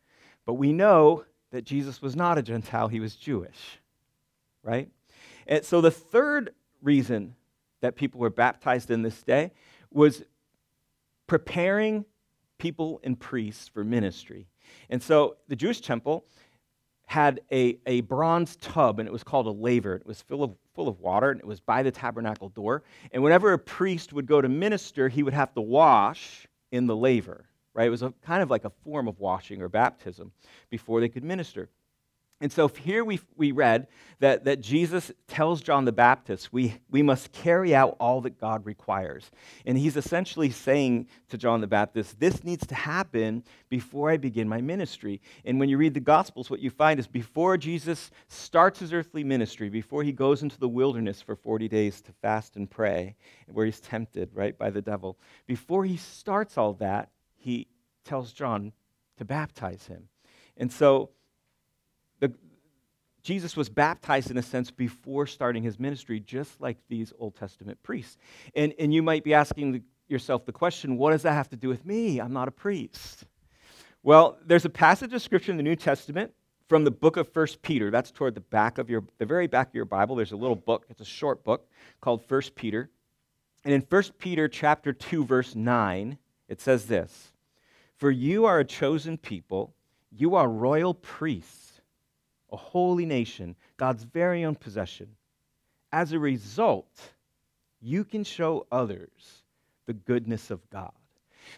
But 0.44 0.54
we 0.54 0.74
know 0.74 1.24
that 1.50 1.64
Jesus 1.64 2.02
was 2.02 2.14
not 2.14 2.36
a 2.36 2.42
Gentile, 2.42 2.88
he 2.88 3.00
was 3.00 3.16
Jewish, 3.16 3.80
right? 4.62 4.90
And 5.46 5.64
so 5.64 5.80
the 5.80 5.90
third 5.90 6.52
reason 6.82 7.36
that 7.80 7.96
people 7.96 8.20
were 8.20 8.28
baptized 8.28 8.90
in 8.90 9.00
this 9.00 9.22
day 9.22 9.52
was 9.90 10.24
preparing 11.28 12.04
people 12.58 13.00
and 13.04 13.18
priests 13.18 13.68
for 13.68 13.84
ministry. 13.84 14.48
And 14.90 15.00
so 15.00 15.36
the 15.46 15.54
Jewish 15.54 15.80
temple 15.80 16.24
had 17.06 17.40
a, 17.52 17.78
a 17.86 18.02
bronze 18.02 18.56
tub, 18.56 18.98
and 18.98 19.08
it 19.08 19.12
was 19.12 19.22
called 19.22 19.46
a 19.46 19.50
laver. 19.50 19.94
It 19.94 20.04
was 20.04 20.20
full 20.20 20.42
of, 20.42 20.54
full 20.74 20.88
of 20.88 21.00
water, 21.00 21.30
and 21.30 21.40
it 21.40 21.46
was 21.46 21.60
by 21.60 21.82
the 21.82 21.90
tabernacle 21.90 22.50
door. 22.50 22.82
And 23.12 23.22
whenever 23.22 23.52
a 23.52 23.58
priest 23.58 24.12
would 24.12 24.26
go 24.26 24.42
to 24.42 24.48
minister, 24.48 25.08
he 25.08 25.22
would 25.22 25.32
have 25.32 25.54
to 25.54 25.60
wash 25.62 26.46
in 26.70 26.86
the 26.86 26.96
laver, 26.96 27.46
right? 27.72 27.86
It 27.86 27.90
was 27.90 28.02
a, 28.02 28.12
kind 28.22 28.42
of 28.42 28.50
like 28.50 28.64
a 28.66 28.72
form 28.84 29.08
of 29.08 29.20
washing 29.20 29.62
or 29.62 29.68
baptism 29.68 30.32
before 30.68 31.00
they 31.00 31.08
could 31.08 31.24
minister. 31.24 31.70
And 32.40 32.52
so 32.52 32.68
here 32.68 33.04
we, 33.04 33.18
we 33.36 33.50
read 33.50 33.88
that, 34.20 34.44
that 34.44 34.60
Jesus 34.60 35.10
tells 35.26 35.60
John 35.60 35.84
the 35.84 35.92
Baptist, 35.92 36.52
we, 36.52 36.76
we 36.88 37.02
must 37.02 37.32
carry 37.32 37.74
out 37.74 37.96
all 37.98 38.20
that 38.20 38.40
God 38.40 38.64
requires. 38.64 39.32
And 39.66 39.76
he's 39.76 39.96
essentially 39.96 40.50
saying 40.50 41.08
to 41.30 41.38
John 41.38 41.60
the 41.60 41.66
Baptist, 41.66 42.20
this 42.20 42.44
needs 42.44 42.64
to 42.68 42.76
happen 42.76 43.42
before 43.68 44.10
I 44.10 44.18
begin 44.18 44.48
my 44.48 44.60
ministry. 44.60 45.20
And 45.44 45.58
when 45.58 45.68
you 45.68 45.78
read 45.78 45.94
the 45.94 46.00
Gospels, 46.00 46.48
what 46.48 46.60
you 46.60 46.70
find 46.70 47.00
is 47.00 47.08
before 47.08 47.56
Jesus 47.56 48.12
starts 48.28 48.78
his 48.78 48.92
earthly 48.92 49.24
ministry, 49.24 49.68
before 49.68 50.04
he 50.04 50.12
goes 50.12 50.42
into 50.44 50.60
the 50.60 50.68
wilderness 50.68 51.20
for 51.20 51.34
40 51.34 51.66
days 51.66 52.00
to 52.02 52.12
fast 52.22 52.54
and 52.54 52.70
pray, 52.70 53.16
where 53.48 53.66
he's 53.66 53.80
tempted, 53.80 54.30
right, 54.32 54.56
by 54.56 54.70
the 54.70 54.82
devil, 54.82 55.18
before 55.46 55.84
he 55.84 55.96
starts 55.96 56.56
all 56.56 56.74
that, 56.74 57.10
he 57.34 57.66
tells 58.04 58.32
John 58.32 58.72
to 59.16 59.24
baptize 59.24 59.86
him. 59.88 60.08
And 60.56 60.72
so 60.72 61.10
the, 62.20 62.32
Jesus 63.22 63.56
was 63.56 63.68
baptized, 63.68 64.30
in 64.30 64.38
a 64.38 64.42
sense, 64.42 64.70
before 64.70 65.26
starting 65.26 65.62
his 65.62 65.78
ministry, 65.78 66.20
just 66.20 66.60
like 66.60 66.78
these 66.88 67.12
Old 67.18 67.36
Testament 67.36 67.82
priests. 67.82 68.16
And, 68.54 68.74
and 68.78 68.92
you 68.92 69.02
might 69.02 69.24
be 69.24 69.34
asking 69.34 69.82
yourself 70.08 70.46
the 70.46 70.52
question 70.52 70.96
what 70.96 71.12
does 71.12 71.22
that 71.22 71.32
have 71.32 71.48
to 71.50 71.56
do 71.56 71.68
with 71.68 71.84
me? 71.84 72.20
I'm 72.20 72.32
not 72.32 72.48
a 72.48 72.52
priest. 72.52 73.24
Well, 74.02 74.38
there's 74.46 74.64
a 74.64 74.70
passage 74.70 75.12
of 75.12 75.20
scripture 75.20 75.50
in 75.50 75.56
the 75.56 75.62
New 75.62 75.76
Testament 75.76 76.32
from 76.68 76.84
the 76.84 76.90
book 76.90 77.16
of 77.16 77.32
First 77.32 77.62
Peter. 77.62 77.90
That's 77.90 78.10
toward 78.10 78.34
the 78.34 78.40
back 78.40 78.78
of 78.78 78.88
your, 78.88 79.04
the 79.18 79.26
very 79.26 79.46
back 79.46 79.68
of 79.68 79.74
your 79.74 79.84
Bible. 79.84 80.16
There's 80.16 80.32
a 80.32 80.36
little 80.36 80.56
book. 80.56 80.86
It's 80.88 81.00
a 81.00 81.04
short 81.04 81.44
book 81.44 81.68
called 82.00 82.24
First 82.26 82.54
Peter. 82.54 82.90
And 83.64 83.74
in 83.74 83.82
First 83.82 84.18
Peter 84.18 84.48
chapter 84.48 84.92
2, 84.92 85.24
verse 85.24 85.54
9, 85.54 86.16
it 86.48 86.60
says 86.60 86.86
this 86.86 87.32
For 87.96 88.10
you 88.10 88.44
are 88.44 88.60
a 88.60 88.64
chosen 88.64 89.18
people, 89.18 89.74
you 90.10 90.36
are 90.36 90.48
royal 90.48 90.94
priests, 90.94 91.67
a 92.50 92.56
holy 92.56 93.06
nation, 93.06 93.56
God's 93.76 94.04
very 94.04 94.44
own 94.44 94.54
possession. 94.54 95.08
As 95.92 96.12
a 96.12 96.18
result, 96.18 97.12
you 97.80 98.04
can 98.04 98.24
show 98.24 98.66
others 98.70 99.42
the 99.86 99.94
goodness 99.94 100.50
of 100.50 100.68
God. 100.70 100.92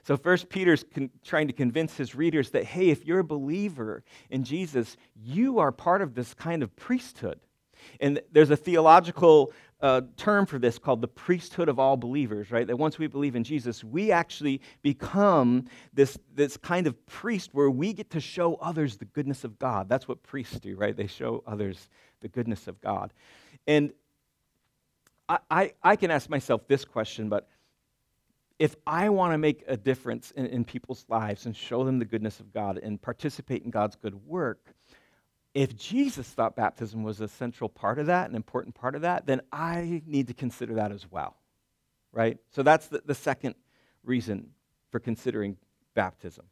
So, 0.05 0.17
first, 0.17 0.49
Peter's 0.49 0.85
con- 0.95 1.11
trying 1.25 1.49
to 1.49 1.53
convince 1.53 1.97
his 1.97 2.15
readers 2.15 2.51
that, 2.51 2.65
hey, 2.65 2.91
if 2.91 3.05
you're 3.05 3.19
a 3.21 3.25
believer 3.25 4.05
in 4.31 4.45
Jesus, 4.45 4.97
you 5.17 5.59
are 5.59 5.73
part 5.73 6.01
of 6.01 6.15
this 6.15 6.33
kind 6.35 6.63
of 6.63 6.75
priesthood. 6.77 7.41
And 7.99 8.21
there's 8.31 8.51
a 8.51 8.57
theological 8.57 9.53
uh, 9.83 10.03
term 10.17 10.47
for 10.47 10.59
this 10.59 10.79
called 10.79 11.01
the 11.01 11.09
priesthood 11.09 11.69
of 11.69 11.79
all 11.79 11.97
believers, 11.97 12.51
right? 12.51 12.67
That 12.67 12.77
once 12.77 12.99
we 12.99 13.07
believe 13.07 13.37
in 13.37 13.45
Jesus, 13.45 13.83
we 13.83 14.13
actually 14.13 14.61
become 14.83 15.67
this, 15.95 16.19
this 16.35 16.57
kind 16.57 16.87
of 16.87 17.07
priest 17.07 17.51
where 17.53 17.71
we 17.71 17.93
get 17.93 18.11
to 18.11 18.21
show 18.21 18.57
others 18.57 18.97
the 18.97 19.07
goodness 19.07 19.45
of 19.45 19.59
God. 19.59 19.89
That's 19.89 20.07
what 20.07 20.23
priests 20.23 20.61
do, 20.61 20.77
right? 20.77 20.97
They 20.97 21.07
show 21.07 21.43
others 21.47 21.89
the 22.21 22.29
goodness 22.29 22.69
of 22.69 22.81
God. 22.81 23.13
And 23.67 23.93
I, 25.29 25.39
I, 25.51 25.73
I 25.83 25.97
can 25.97 26.11
ask 26.11 26.29
myself 26.29 26.67
this 26.69 26.85
question, 26.85 27.29
but 27.29 27.49
if 28.59 28.77
I 28.87 29.09
want 29.09 29.33
to 29.33 29.39
make 29.39 29.65
a 29.67 29.77
difference 29.77 30.33
in, 30.33 30.45
in 30.47 30.65
people's 30.65 31.07
lives 31.09 31.47
and 31.47 31.57
show 31.57 31.83
them 31.83 31.99
the 31.99 32.05
goodness 32.05 32.41
of 32.41 32.53
God 32.53 32.77
and 32.77 33.01
participate 33.01 33.65
in 33.65 33.71
God's 33.71 33.97
good 33.97 34.27
work, 34.27 34.75
if 35.55 35.77
Jesus 35.77 36.29
thought 36.29 36.55
baptism 36.55 37.03
was 37.03 37.21
a 37.21 37.29
central 37.29 37.69
part 37.69 37.99
of 37.99 38.07
that, 38.07 38.31
an 38.31 38.37
important 38.37 38.75
part 38.75 38.95
of 38.95 39.03
that, 39.03 39.27
then 39.27 39.41
I 39.53 40.03
need 40.07 40.29
to 40.29 40.35
consider 40.35 40.75
that 40.75 40.93
as 40.93 41.11
well, 41.11 41.37
right? 42.13 42.39
So 42.51 42.63
that's 42.63 42.87
the, 42.87 43.03
the 43.05 43.15
second 43.15 43.57
reason 44.05 44.51
for 44.91 45.01
considering 45.01 45.57
baptism, 45.95 46.47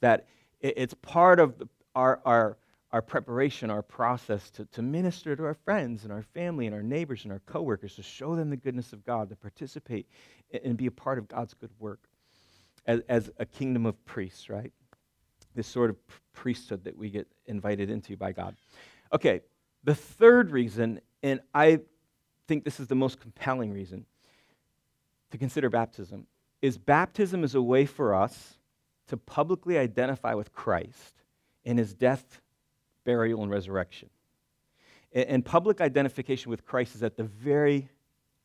that 0.00 0.26
it, 0.60 0.74
it's 0.76 0.94
part 0.94 1.40
of 1.40 1.58
the, 1.58 1.68
our, 1.94 2.20
our, 2.24 2.56
our 2.92 3.02
preparation, 3.02 3.68
our 3.68 3.82
process 3.82 4.50
to, 4.50 4.64
to 4.66 4.82
minister 4.82 5.34
to 5.34 5.44
our 5.44 5.54
friends 5.54 6.04
and 6.04 6.12
our 6.12 6.22
family 6.22 6.66
and 6.66 6.74
our 6.74 6.82
neighbors 6.82 7.24
and 7.24 7.32
our 7.32 7.42
coworkers, 7.46 7.96
to 7.96 8.02
show 8.02 8.36
them 8.36 8.50
the 8.50 8.56
goodness 8.56 8.92
of 8.92 9.04
God, 9.04 9.28
to 9.30 9.36
participate 9.36 10.06
and 10.64 10.76
be 10.76 10.86
a 10.86 10.90
part 10.90 11.18
of 11.18 11.26
God's 11.26 11.54
good 11.54 11.70
work 11.80 12.00
as, 12.86 13.00
as 13.08 13.30
a 13.38 13.44
kingdom 13.44 13.86
of 13.86 14.04
priests, 14.04 14.48
right? 14.48 14.72
This 15.56 15.66
sort 15.66 15.90
of 15.90 15.96
priesthood 16.32 16.84
that 16.84 16.96
we 16.96 17.10
get 17.10 17.26
invited 17.46 17.90
into 17.90 18.16
by 18.16 18.30
God. 18.30 18.54
Okay, 19.12 19.40
the 19.82 19.94
third 19.94 20.50
reason, 20.50 21.00
and 21.22 21.40
I 21.54 21.80
think 22.46 22.64
this 22.64 22.78
is 22.78 22.86
the 22.86 22.94
most 22.94 23.20
compelling 23.20 23.72
reason 23.72 24.04
to 25.30 25.38
consider 25.38 25.68
baptism, 25.68 26.26
is 26.62 26.78
baptism 26.78 27.42
is 27.42 27.54
a 27.54 27.62
way 27.62 27.86
for 27.86 28.14
us 28.14 28.58
to 29.08 29.16
publicly 29.16 29.78
identify 29.78 30.34
with 30.34 30.52
Christ 30.52 31.22
in 31.64 31.78
his 31.78 31.94
death, 31.94 32.40
burial, 33.04 33.42
and 33.42 33.50
resurrection. 33.50 34.10
And 35.12 35.44
public 35.44 35.80
identification 35.80 36.50
with 36.50 36.66
Christ 36.66 36.94
is 36.94 37.02
at 37.02 37.16
the 37.16 37.24
very 37.24 37.88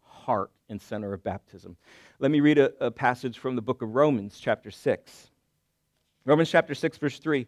heart 0.01 0.51
and 0.69 0.81
center 0.81 1.13
of 1.13 1.23
baptism. 1.23 1.75
Let 2.19 2.31
me 2.31 2.39
read 2.39 2.57
a, 2.57 2.71
a 2.85 2.91
passage 2.91 3.39
from 3.39 3.55
the 3.55 3.61
book 3.61 3.81
of 3.81 3.95
Romans, 3.95 4.39
chapter 4.39 4.71
6. 4.71 5.30
Romans 6.25 6.49
chapter 6.49 6.75
6, 6.75 6.97
verse 6.97 7.19
3. 7.19 7.47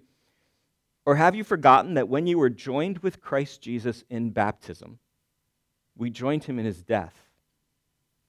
Or 1.06 1.16
have 1.16 1.36
you 1.36 1.44
forgotten 1.44 1.96
that 1.96 2.10
when 2.10 2.28
you 2.28 2.38
were 2.38 2.50
joined 2.50 3.00
with 3.00 3.22
Christ 3.22 3.62
Jesus 3.62 4.04
in 4.10 4.30
baptism, 4.30 5.00
we 5.96 6.10
joined 6.10 6.46
him 6.46 6.60
in 6.60 6.66
his 6.66 6.82
death? 6.82 7.28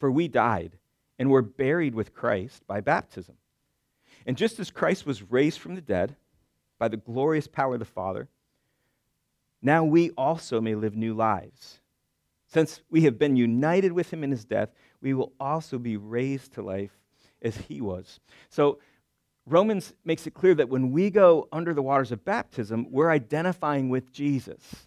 For 0.00 0.10
we 0.10 0.28
died 0.28 0.76
and 1.18 1.30
were 1.30 1.42
buried 1.42 1.94
with 1.94 2.14
Christ 2.14 2.66
by 2.66 2.80
baptism. 2.80 3.36
And 4.26 4.36
just 4.36 4.58
as 4.58 4.70
Christ 4.70 5.06
was 5.06 5.30
raised 5.30 5.60
from 5.60 5.74
the 5.76 5.80
dead 5.80 6.16
by 6.78 6.88
the 6.88 6.96
glorious 6.96 7.46
power 7.46 7.74
of 7.74 7.78
the 7.78 7.84
Father, 7.84 8.28
now 9.62 9.84
we 9.84 10.10
also 10.10 10.60
may 10.60 10.74
live 10.74 10.96
new 10.96 11.14
lives. 11.14 11.78
Since 12.48 12.82
we 12.90 13.02
have 13.02 13.18
been 13.18 13.36
united 13.36 13.92
with 13.92 14.12
him 14.12 14.22
in 14.22 14.30
his 14.30 14.44
death, 14.44 14.70
we 15.00 15.14
will 15.14 15.32
also 15.40 15.78
be 15.78 15.96
raised 15.96 16.54
to 16.54 16.62
life 16.62 16.92
as 17.40 17.56
he 17.56 17.80
was. 17.80 18.20
So, 18.48 18.78
Romans 19.46 19.92
makes 20.04 20.26
it 20.26 20.32
clear 20.32 20.54
that 20.54 20.68
when 20.68 20.90
we 20.90 21.10
go 21.10 21.48
under 21.52 21.74
the 21.74 21.82
waters 21.82 22.12
of 22.12 22.24
baptism, 22.24 22.86
we're 22.90 23.10
identifying 23.10 23.88
with 23.90 24.12
Jesus 24.12 24.86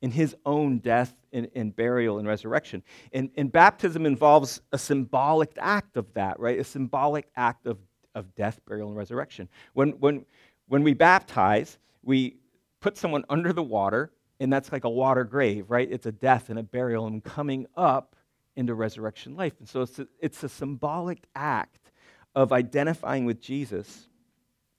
in 0.00 0.10
his 0.10 0.34
own 0.46 0.78
death 0.78 1.12
and, 1.32 1.48
and, 1.54 1.74
burial 1.74 2.18
and 2.18 2.26
resurrection. 2.26 2.82
And, 3.12 3.30
and 3.36 3.50
baptism 3.50 4.06
involves 4.06 4.60
a 4.72 4.78
symbolic 4.78 5.52
act 5.58 5.96
of 5.96 6.12
that, 6.14 6.38
right? 6.38 6.58
A 6.58 6.64
symbolic 6.64 7.28
act 7.36 7.66
of, 7.66 7.78
of 8.14 8.34
death, 8.34 8.60
burial, 8.66 8.88
and 8.88 8.96
resurrection. 8.96 9.48
When, 9.74 9.90
when, 9.98 10.24
when 10.68 10.84
we 10.84 10.94
baptize, 10.94 11.78
we 12.02 12.36
put 12.80 12.96
someone 12.96 13.24
under 13.28 13.52
the 13.52 13.62
water, 13.62 14.12
and 14.40 14.52
that's 14.52 14.70
like 14.70 14.84
a 14.84 14.90
water 14.90 15.24
grave, 15.24 15.68
right? 15.68 15.88
It's 15.90 16.06
a 16.06 16.12
death 16.12 16.48
and 16.48 16.58
a 16.58 16.62
burial 16.62 17.06
and 17.06 17.22
coming 17.22 17.66
up 17.76 18.14
into 18.56 18.74
resurrection 18.74 19.36
life. 19.36 19.54
And 19.58 19.68
so 19.68 19.82
it's 19.82 19.98
a, 19.98 20.08
it's 20.20 20.42
a 20.44 20.48
symbolic 20.48 21.18
act 21.34 21.87
of 22.38 22.52
identifying 22.52 23.24
with 23.24 23.40
Jesus 23.40 24.06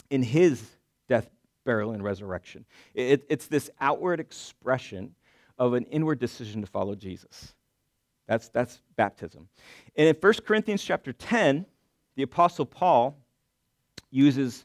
in 0.09 0.23
his 0.23 0.63
death, 1.09 1.29
burial, 1.65 1.91
and 1.91 2.01
resurrection. 2.01 2.63
It, 2.93 3.25
it's 3.27 3.47
this 3.47 3.69
outward 3.81 4.21
expression 4.21 5.13
of 5.57 5.73
an 5.73 5.83
inward 5.87 6.19
decision 6.19 6.61
to 6.61 6.67
follow 6.67 6.95
Jesus. 6.95 7.53
That's, 8.27 8.47
that's 8.47 8.79
baptism. 8.95 9.49
And 9.97 10.07
in 10.07 10.15
1 10.15 10.33
Corinthians 10.45 10.81
chapter 10.81 11.11
10, 11.11 11.65
the 12.15 12.23
Apostle 12.23 12.65
Paul 12.65 13.17
uses 14.09 14.63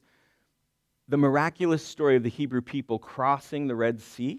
the 1.08 1.16
miraculous 1.16 1.84
story 1.84 2.14
of 2.14 2.22
the 2.22 2.30
Hebrew 2.30 2.62
people 2.62 3.00
crossing 3.00 3.66
the 3.66 3.74
Red 3.74 4.00
Sea 4.00 4.38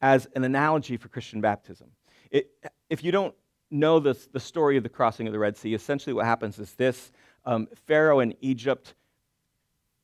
as 0.00 0.26
an 0.34 0.44
analogy 0.44 0.96
for 0.96 1.08
Christian 1.08 1.42
baptism. 1.42 1.88
It, 2.30 2.48
if 2.88 3.04
you 3.04 3.12
don't 3.12 3.34
know 3.70 4.00
this, 4.00 4.28
the 4.28 4.40
story 4.40 4.78
of 4.78 4.82
the 4.82 4.88
crossing 4.88 5.26
of 5.26 5.34
the 5.34 5.38
Red 5.38 5.58
Sea, 5.58 5.74
essentially 5.74 6.14
what 6.14 6.24
happens 6.24 6.58
is 6.58 6.72
this 6.72 7.12
um, 7.46 7.68
Pharaoh 7.86 8.20
in 8.20 8.34
Egypt 8.40 8.94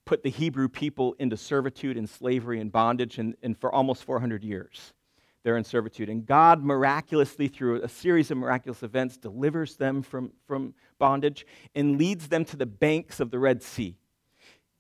put 0.04 0.22
the 0.22 0.30
Hebrew 0.30 0.68
people 0.68 1.14
into 1.18 1.36
servitude 1.36 1.96
and 1.96 2.08
slavery 2.08 2.60
and 2.60 2.72
bondage, 2.72 3.18
and, 3.18 3.36
and 3.42 3.58
for 3.58 3.72
almost 3.72 4.04
400 4.04 4.42
years 4.42 4.94
they're 5.42 5.56
in 5.56 5.64
servitude. 5.64 6.08
And 6.08 6.24
God 6.24 6.62
miraculously, 6.62 7.48
through 7.48 7.82
a 7.82 7.88
series 7.88 8.30
of 8.30 8.38
miraculous 8.38 8.82
events, 8.82 9.16
delivers 9.16 9.76
them 9.76 10.02
from, 10.02 10.32
from 10.46 10.74
bondage 10.98 11.46
and 11.74 11.98
leads 11.98 12.28
them 12.28 12.44
to 12.46 12.56
the 12.56 12.66
banks 12.66 13.20
of 13.20 13.30
the 13.30 13.38
Red 13.38 13.62
Sea. 13.62 13.96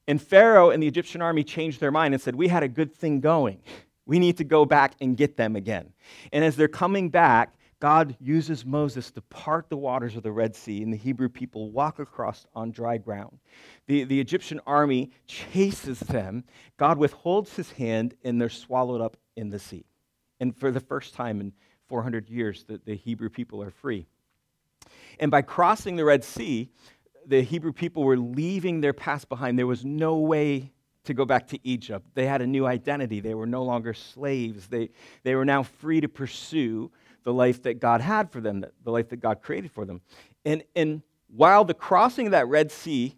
And 0.06 0.20
Pharaoh 0.20 0.70
and 0.70 0.82
the 0.82 0.88
Egyptian 0.88 1.22
army 1.22 1.44
changed 1.44 1.80
their 1.80 1.90
mind 1.90 2.14
and 2.14 2.22
said, 2.22 2.34
We 2.34 2.48
had 2.48 2.62
a 2.62 2.68
good 2.68 2.94
thing 2.94 3.20
going. 3.20 3.60
We 4.06 4.18
need 4.18 4.36
to 4.38 4.44
go 4.44 4.64
back 4.64 4.94
and 5.00 5.16
get 5.16 5.36
them 5.36 5.54
again. 5.54 5.92
And 6.32 6.44
as 6.44 6.56
they're 6.56 6.68
coming 6.68 7.08
back, 7.08 7.54
God 7.82 8.14
uses 8.20 8.64
Moses 8.64 9.10
to 9.10 9.20
part 9.22 9.68
the 9.68 9.76
waters 9.76 10.14
of 10.14 10.22
the 10.22 10.30
Red 10.30 10.54
Sea, 10.54 10.84
and 10.84 10.92
the 10.92 10.96
Hebrew 10.96 11.28
people 11.28 11.72
walk 11.72 11.98
across 11.98 12.46
on 12.54 12.70
dry 12.70 12.96
ground. 12.96 13.40
The, 13.88 14.04
the 14.04 14.20
Egyptian 14.20 14.60
army 14.68 15.10
chases 15.26 15.98
them. 15.98 16.44
God 16.76 16.96
withholds 16.96 17.56
his 17.56 17.72
hand, 17.72 18.14
and 18.22 18.40
they're 18.40 18.50
swallowed 18.50 19.00
up 19.00 19.16
in 19.34 19.50
the 19.50 19.58
sea. 19.58 19.84
And 20.38 20.56
for 20.56 20.70
the 20.70 20.78
first 20.78 21.14
time 21.14 21.40
in 21.40 21.52
400 21.88 22.30
years, 22.30 22.62
the, 22.62 22.80
the 22.84 22.94
Hebrew 22.94 23.28
people 23.28 23.60
are 23.60 23.72
free. 23.72 24.06
And 25.18 25.32
by 25.32 25.42
crossing 25.42 25.96
the 25.96 26.04
Red 26.04 26.22
Sea, 26.22 26.68
the 27.26 27.42
Hebrew 27.42 27.72
people 27.72 28.04
were 28.04 28.16
leaving 28.16 28.80
their 28.80 28.92
past 28.92 29.28
behind. 29.28 29.58
There 29.58 29.66
was 29.66 29.84
no 29.84 30.18
way 30.18 30.70
to 31.02 31.14
go 31.14 31.24
back 31.24 31.48
to 31.48 31.58
Egypt. 31.64 32.06
They 32.14 32.26
had 32.26 32.42
a 32.42 32.46
new 32.46 32.64
identity. 32.64 33.18
They 33.18 33.34
were 33.34 33.46
no 33.46 33.64
longer 33.64 33.92
slaves. 33.92 34.68
They, 34.68 34.90
they 35.24 35.34
were 35.34 35.44
now 35.44 35.64
free 35.64 36.00
to 36.00 36.08
pursue 36.08 36.92
the 37.24 37.32
life 37.32 37.62
that 37.62 37.80
God 37.80 38.00
had 38.00 38.30
for 38.30 38.40
them, 38.40 38.64
the 38.84 38.90
life 38.90 39.08
that 39.10 39.20
God 39.20 39.42
created 39.42 39.70
for 39.70 39.84
them. 39.84 40.00
And, 40.44 40.64
and 40.74 41.02
while 41.34 41.64
the 41.64 41.74
crossing 41.74 42.26
of 42.26 42.32
that 42.32 42.48
Red 42.48 42.70
Sea 42.70 43.16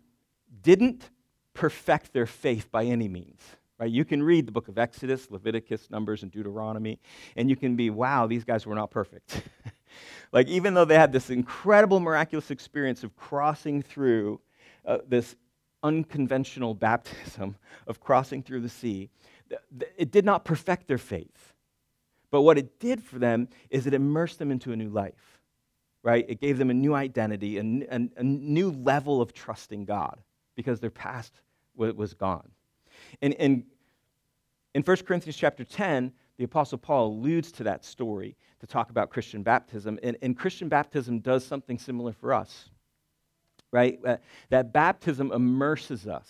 didn't 0.62 1.10
perfect 1.52 2.12
their 2.12 2.26
faith 2.26 2.70
by 2.70 2.84
any 2.84 3.08
means, 3.08 3.40
right? 3.78 3.90
You 3.90 4.04
can 4.04 4.22
read 4.22 4.46
the 4.46 4.52
book 4.52 4.68
of 4.68 4.78
Exodus, 4.78 5.30
Leviticus, 5.30 5.90
Numbers, 5.90 6.22
and 6.22 6.30
Deuteronomy, 6.30 6.98
and 7.36 7.48
you 7.48 7.56
can 7.56 7.76
be, 7.76 7.90
wow, 7.90 8.26
these 8.26 8.44
guys 8.44 8.66
were 8.66 8.74
not 8.74 8.90
perfect. 8.90 9.42
like, 10.32 10.48
even 10.48 10.74
though 10.74 10.84
they 10.84 10.96
had 10.96 11.12
this 11.12 11.30
incredible, 11.30 12.00
miraculous 12.00 12.50
experience 12.50 13.04
of 13.04 13.16
crossing 13.16 13.82
through 13.82 14.40
uh, 14.84 14.98
this 15.08 15.36
unconventional 15.82 16.74
baptism 16.74 17.56
of 17.86 18.00
crossing 18.00 18.42
through 18.42 18.60
the 18.60 18.68
sea, 18.68 19.10
it 19.96 20.10
did 20.10 20.24
not 20.24 20.44
perfect 20.44 20.88
their 20.88 20.98
faith. 20.98 21.43
But 22.34 22.42
what 22.42 22.58
it 22.58 22.80
did 22.80 23.00
for 23.00 23.20
them 23.20 23.46
is 23.70 23.86
it 23.86 23.94
immersed 23.94 24.40
them 24.40 24.50
into 24.50 24.72
a 24.72 24.76
new 24.76 24.88
life. 24.88 25.38
right? 26.02 26.26
It 26.28 26.40
gave 26.40 26.58
them 26.58 26.68
a 26.68 26.74
new 26.74 26.92
identity, 26.92 27.58
a, 27.58 27.60
a, 27.60 28.24
new 28.24 28.72
level 28.72 29.22
of 29.22 29.32
trusting 29.32 29.84
God 29.84 30.20
because 30.56 30.80
their 30.80 30.90
past 30.90 31.32
was 31.76 32.12
gone. 32.12 32.50
And, 33.22 33.34
and 33.34 33.62
in 34.74 34.82
1 34.82 34.96
Corinthians 35.06 35.36
chapter 35.36 35.62
10, 35.62 36.12
the 36.36 36.42
Apostle 36.42 36.78
Paul 36.78 37.06
alludes 37.06 37.52
to 37.52 37.62
that 37.62 37.84
story 37.84 38.34
to 38.58 38.66
talk 38.66 38.90
about 38.90 39.10
Christian 39.10 39.44
baptism. 39.44 40.00
And, 40.02 40.16
and 40.20 40.36
Christian 40.36 40.68
baptism 40.68 41.20
does 41.20 41.46
something 41.46 41.78
similar 41.78 42.12
for 42.12 42.34
us, 42.34 42.68
right? 43.70 44.00
Uh, 44.04 44.16
that 44.50 44.72
baptism 44.72 45.30
immerses 45.30 46.08
us 46.08 46.28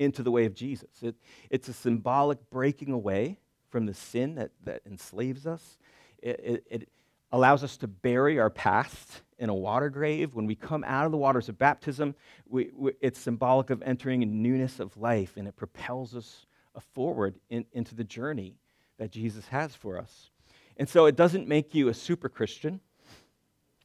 into 0.00 0.24
the 0.24 0.32
way 0.32 0.46
of 0.46 0.54
Jesus. 0.54 0.90
It, 1.00 1.14
it's 1.48 1.68
a 1.68 1.72
symbolic 1.72 2.50
breaking 2.50 2.90
away 2.90 3.38
from 3.76 3.84
the 3.84 3.92
sin 3.92 4.36
that, 4.36 4.52
that 4.64 4.80
enslaves 4.86 5.46
us. 5.46 5.76
It, 6.22 6.40
it, 6.42 6.66
it 6.70 6.88
allows 7.30 7.62
us 7.62 7.76
to 7.76 7.86
bury 7.86 8.38
our 8.38 8.48
past 8.48 9.20
in 9.38 9.50
a 9.50 9.54
water 9.54 9.90
grave. 9.90 10.34
When 10.34 10.46
we 10.46 10.54
come 10.54 10.82
out 10.82 11.04
of 11.04 11.12
the 11.12 11.18
waters 11.18 11.50
of 11.50 11.58
baptism, 11.58 12.14
we, 12.48 12.70
we, 12.74 12.92
it's 13.02 13.20
symbolic 13.20 13.68
of 13.68 13.82
entering 13.82 14.22
a 14.22 14.24
newness 14.24 14.80
of 14.80 14.96
life, 14.96 15.36
and 15.36 15.46
it 15.46 15.56
propels 15.56 16.16
us 16.16 16.46
forward 16.94 17.34
in, 17.50 17.66
into 17.74 17.94
the 17.94 18.02
journey 18.02 18.54
that 18.96 19.10
Jesus 19.10 19.46
has 19.48 19.74
for 19.74 19.98
us. 19.98 20.30
And 20.78 20.88
so 20.88 21.04
it 21.04 21.14
doesn't 21.14 21.46
make 21.46 21.74
you 21.74 21.88
a 21.88 21.94
super 21.94 22.30
Christian, 22.30 22.80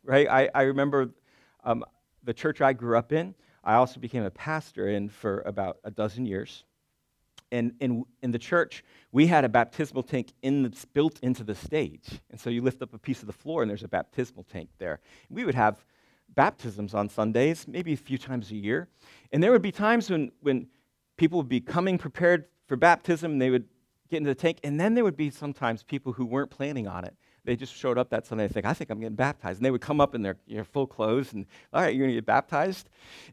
right? 0.05 0.29
I, 0.29 0.49
I 0.55 0.61
remember 0.61 1.09
um, 1.65 1.83
the 2.23 2.33
church 2.33 2.61
I 2.61 2.71
grew 2.71 2.97
up 2.97 3.11
in, 3.11 3.35
I 3.61 3.73
also 3.73 3.99
became 3.99 4.23
a 4.23 4.31
pastor 4.31 4.87
in 4.87 5.09
for 5.09 5.41
about 5.41 5.79
a 5.83 5.91
dozen 5.91 6.25
years. 6.25 6.63
And 7.51 7.73
in, 7.79 8.03
in 8.21 8.31
the 8.31 8.39
church, 8.39 8.83
we 9.11 9.27
had 9.27 9.43
a 9.43 9.49
baptismal 9.49 10.03
tank 10.03 10.33
in 10.41 10.63
the, 10.63 10.85
built 10.93 11.19
into 11.21 11.43
the 11.43 11.55
stage. 11.55 12.21
And 12.29 12.39
so 12.39 12.49
you 12.49 12.61
lift 12.61 12.81
up 12.81 12.93
a 12.93 12.97
piece 12.97 13.21
of 13.21 13.27
the 13.27 13.33
floor, 13.33 13.61
and 13.61 13.69
there's 13.69 13.83
a 13.83 13.89
baptismal 13.89 14.45
tank 14.45 14.69
there. 14.77 14.99
We 15.29 15.43
would 15.43 15.55
have 15.55 15.83
baptisms 16.29 16.93
on 16.93 17.09
Sundays, 17.09 17.67
maybe 17.67 17.93
a 17.93 17.97
few 17.97 18.17
times 18.17 18.51
a 18.51 18.55
year. 18.55 18.87
And 19.33 19.43
there 19.43 19.51
would 19.51 19.61
be 19.61 19.71
times 19.71 20.09
when, 20.09 20.31
when 20.41 20.67
people 21.17 21.39
would 21.39 21.49
be 21.49 21.59
coming 21.59 21.97
prepared 21.97 22.45
for 22.67 22.77
baptism, 22.77 23.33
and 23.33 23.41
they 23.41 23.49
would 23.49 23.65
get 24.09 24.17
into 24.17 24.29
the 24.29 24.35
tank, 24.35 24.59
and 24.63 24.79
then 24.79 24.93
there 24.93 25.03
would 25.03 25.17
be 25.17 25.29
sometimes 25.29 25.83
people 25.83 26.13
who 26.13 26.25
weren't 26.25 26.51
planning 26.51 26.87
on 26.87 27.03
it. 27.03 27.15
They 27.43 27.55
just 27.55 27.73
showed 27.73 27.97
up 27.97 28.11
that 28.11 28.27
Sunday 28.27 28.43
and 28.43 28.53
think, 28.53 28.65
I 28.65 28.73
think 28.73 28.91
I'm 28.91 28.99
getting 28.99 29.15
baptized. 29.15 29.57
And 29.57 29.65
they 29.65 29.71
would 29.71 29.81
come 29.81 29.99
up 29.99 30.13
in 30.13 30.21
their 30.21 30.37
you 30.45 30.57
know, 30.57 30.63
full 30.63 30.85
clothes 30.85 31.33
and, 31.33 31.47
all 31.73 31.81
right, 31.81 31.93
you're 31.93 32.05
going 32.05 32.15
to 32.15 32.17
get 32.17 32.25
baptized. 32.25 32.87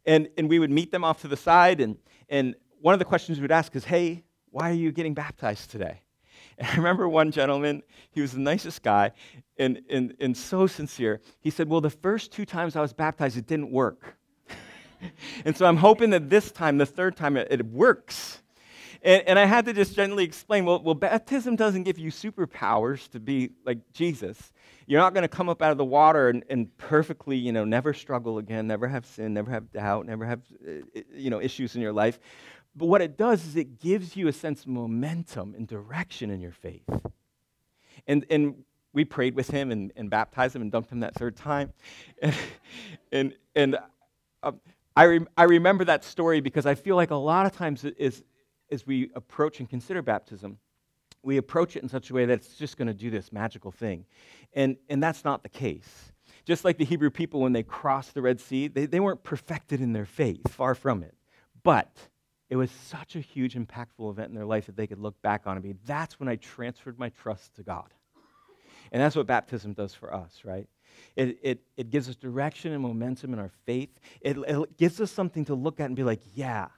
And, 0.07 0.29
and 0.39 0.49
we 0.49 0.59
would 0.59 0.71
meet 0.71 0.91
them 0.91 1.05
off 1.05 1.21
to 1.21 1.29
the 1.29 1.37
side. 1.37 1.81
And, 1.81 1.97
and 2.31 2.55
one 2.81 2.95
of 2.95 2.99
the 2.99 3.05
questions 3.05 3.39
we 3.39 3.43
would 3.43 3.53
ask 3.53 3.75
is, 3.77 3.85
hey, 3.85 4.25
why 4.51 4.71
are 4.71 4.75
you 4.75 4.93
getting 4.93 5.15
baptized 5.15 5.71
today? 5.71 6.03
And 6.59 6.67
I 6.67 6.75
remember 6.75 7.09
one 7.09 7.31
gentleman, 7.31 7.83
he 8.11 8.21
was 8.21 8.33
the 8.33 8.41
nicest 8.41 8.83
guy 8.83 9.13
and, 9.59 9.81
and, 9.89 10.15
and 10.19 10.37
so 10.37 10.67
sincere. 10.67 11.21
He 11.41 11.51
said, 11.51 11.69
Well, 11.69 11.81
the 11.81 11.91
first 11.91 12.33
two 12.33 12.45
times 12.45 12.75
I 12.75 12.81
was 12.81 12.93
baptized, 12.93 13.37
it 13.37 13.47
didn't 13.47 13.71
work. 13.71 14.17
and 15.45 15.57
so 15.57 15.67
I'm 15.67 15.77
hoping 15.77 16.11
that 16.11 16.29
this 16.31 16.51
time, 16.51 16.79
the 16.79 16.87
third 16.87 17.17
time, 17.17 17.37
it, 17.37 17.47
it 17.51 17.67
works. 17.67 18.43
And, 19.03 19.23
and 19.29 19.39
I 19.39 19.45
had 19.45 19.67
to 19.67 19.73
just 19.73 19.95
gently 19.95 20.25
explain 20.25 20.65
well, 20.65 20.83
well, 20.83 20.95
baptism 20.95 21.55
doesn't 21.55 21.85
give 21.85 21.99
you 21.99 22.11
superpowers 22.11 23.09
to 23.11 23.21
be 23.21 23.51
like 23.65 23.79
Jesus. 23.93 24.53
You're 24.87 25.01
not 25.01 25.15
going 25.15 25.23
to 25.23 25.29
come 25.29 25.49
up 25.49 25.63
out 25.63 25.71
of 25.71 25.79
the 25.79 25.85
water 25.85 26.31
and, 26.31 26.45
and, 26.49 26.77
perfectly, 26.79 27.37
you 27.37 27.53
know, 27.53 27.65
never 27.65 27.93
struggle 27.93 28.39
again, 28.39 28.67
never 28.67 28.89
have 28.89 29.05
sin, 29.05 29.35
never 29.35 29.51
have 29.51 29.71
doubt, 29.71 30.07
never 30.07 30.25
have, 30.25 30.41
uh, 30.67 31.01
you 31.13 31.29
know, 31.31 31.41
issues 31.41 31.77
in 31.77 31.83
your 31.83 31.93
life. 31.93 32.19
But 32.79 32.87
what 32.87 33.03
it 33.03 33.17
does 33.17 33.45
is 33.45 33.57
it 33.57 33.81
gives 33.81 34.17
you 34.17 34.29
a 34.29 34.33
sense 34.33 34.63
of 34.63 34.69
momentum 34.69 35.55
and 35.57 35.67
direction 35.67 36.31
in 36.31 36.41
your 36.41 36.53
faith. 36.53 36.89
And, 38.07 38.25
and 38.31 38.63
we 38.93 39.05
prayed 39.05 39.35
with 39.35 39.51
him 39.51 39.73
and, 39.73 39.93
and 39.97 40.09
baptized 40.09 40.55
him 40.55 40.63
and 40.63 40.71
dumped 40.71 40.93
him 40.93 41.01
that 41.01 41.15
third 41.15 41.37
time. 41.37 41.73
And, 42.23 42.35
and, 43.11 43.35
and 43.55 43.79
uh, 44.43 44.53
I, 44.95 45.21
I 45.37 45.45
remember 45.45 45.85
that 45.87 46.05
story 46.05 46.41
because 46.41 46.67
I 46.67 46.75
feel 46.75 46.95
like 46.95 47.11
a 47.11 47.17
lot 47.17 47.47
of 47.47 47.53
times 47.53 47.85
is, 47.85 48.23
as 48.71 48.87
we 48.87 49.11
approach 49.15 49.61
and 49.61 49.69
consider 49.69 50.03
baptism, 50.03 50.59
we 51.23 51.39
approach 51.39 51.77
it 51.77 51.83
in 51.83 51.89
such 51.89 52.11
a 52.11 52.15
way 52.15 52.27
that 52.27 52.35
it's 52.35 52.57
just 52.57 52.77
going 52.77 52.89
to 52.89 52.95
do 52.95 53.11
this 53.11 53.33
magical 53.33 53.71
thing. 53.71 54.05
And, 54.53 54.77
and 54.89 55.03
that's 55.03 55.25
not 55.25 55.43
the 55.43 55.49
case. 55.49 56.13
Just 56.45 56.65
like 56.65 56.79
the 56.79 56.85
Hebrew 56.85 57.11
people, 57.11 57.41
when 57.41 57.53
they 57.53 57.63
crossed 57.63 58.15
the 58.15 58.23
Red 58.23 58.41
Sea, 58.41 58.69
they, 58.69 58.87
they 58.87 59.01
weren't 59.01 59.25
perfected 59.25 59.81
in 59.81 59.93
their 59.93 60.07
faith, 60.07 60.51
far 60.51 60.75
from 60.75 61.03
it. 61.03 61.15
But 61.63 61.91
it 62.51 62.57
was 62.57 62.71
such 62.71 63.15
a 63.15 63.21
huge, 63.21 63.55
impactful 63.55 64.11
event 64.11 64.31
in 64.31 64.35
their 64.35 64.47
life 64.47 64.67
that 64.67 64.77
they 64.77 64.87
could 64.87 64.99
look 64.99 65.21
back 65.23 65.47
on 65.47 65.57
and 65.57 65.63
be, 65.63 65.75
that's 65.85 66.19
when 66.19 66.29
I 66.29 66.37
transferred 66.37 66.99
my 66.99 67.11
trust 67.11 67.55
to 67.57 67.63
God. 67.63 67.93
And 68.91 69.03
that's 69.03 69.15
what 69.17 69.27
baptism 69.27 69.75
does 69.75 69.93
for 69.93 70.15
us, 70.15 70.41
right? 70.45 70.67
It, 71.15 71.39
it, 71.43 71.61
it 71.77 71.91
gives 71.91 72.09
us 72.09 72.17
direction 72.17 72.73
and 72.73 72.83
momentum 72.83 73.35
in 73.35 73.39
our 73.39 73.51
faith. 73.67 73.91
It, 74.23 74.39
it 74.39 74.79
gives 74.79 75.01
us 75.01 75.11
something 75.11 75.45
to 75.47 75.55
look 75.55 75.79
at 75.79 75.87
and 75.87 75.97
be 75.97 76.05
like, 76.05 76.21
yeah, 76.35 76.69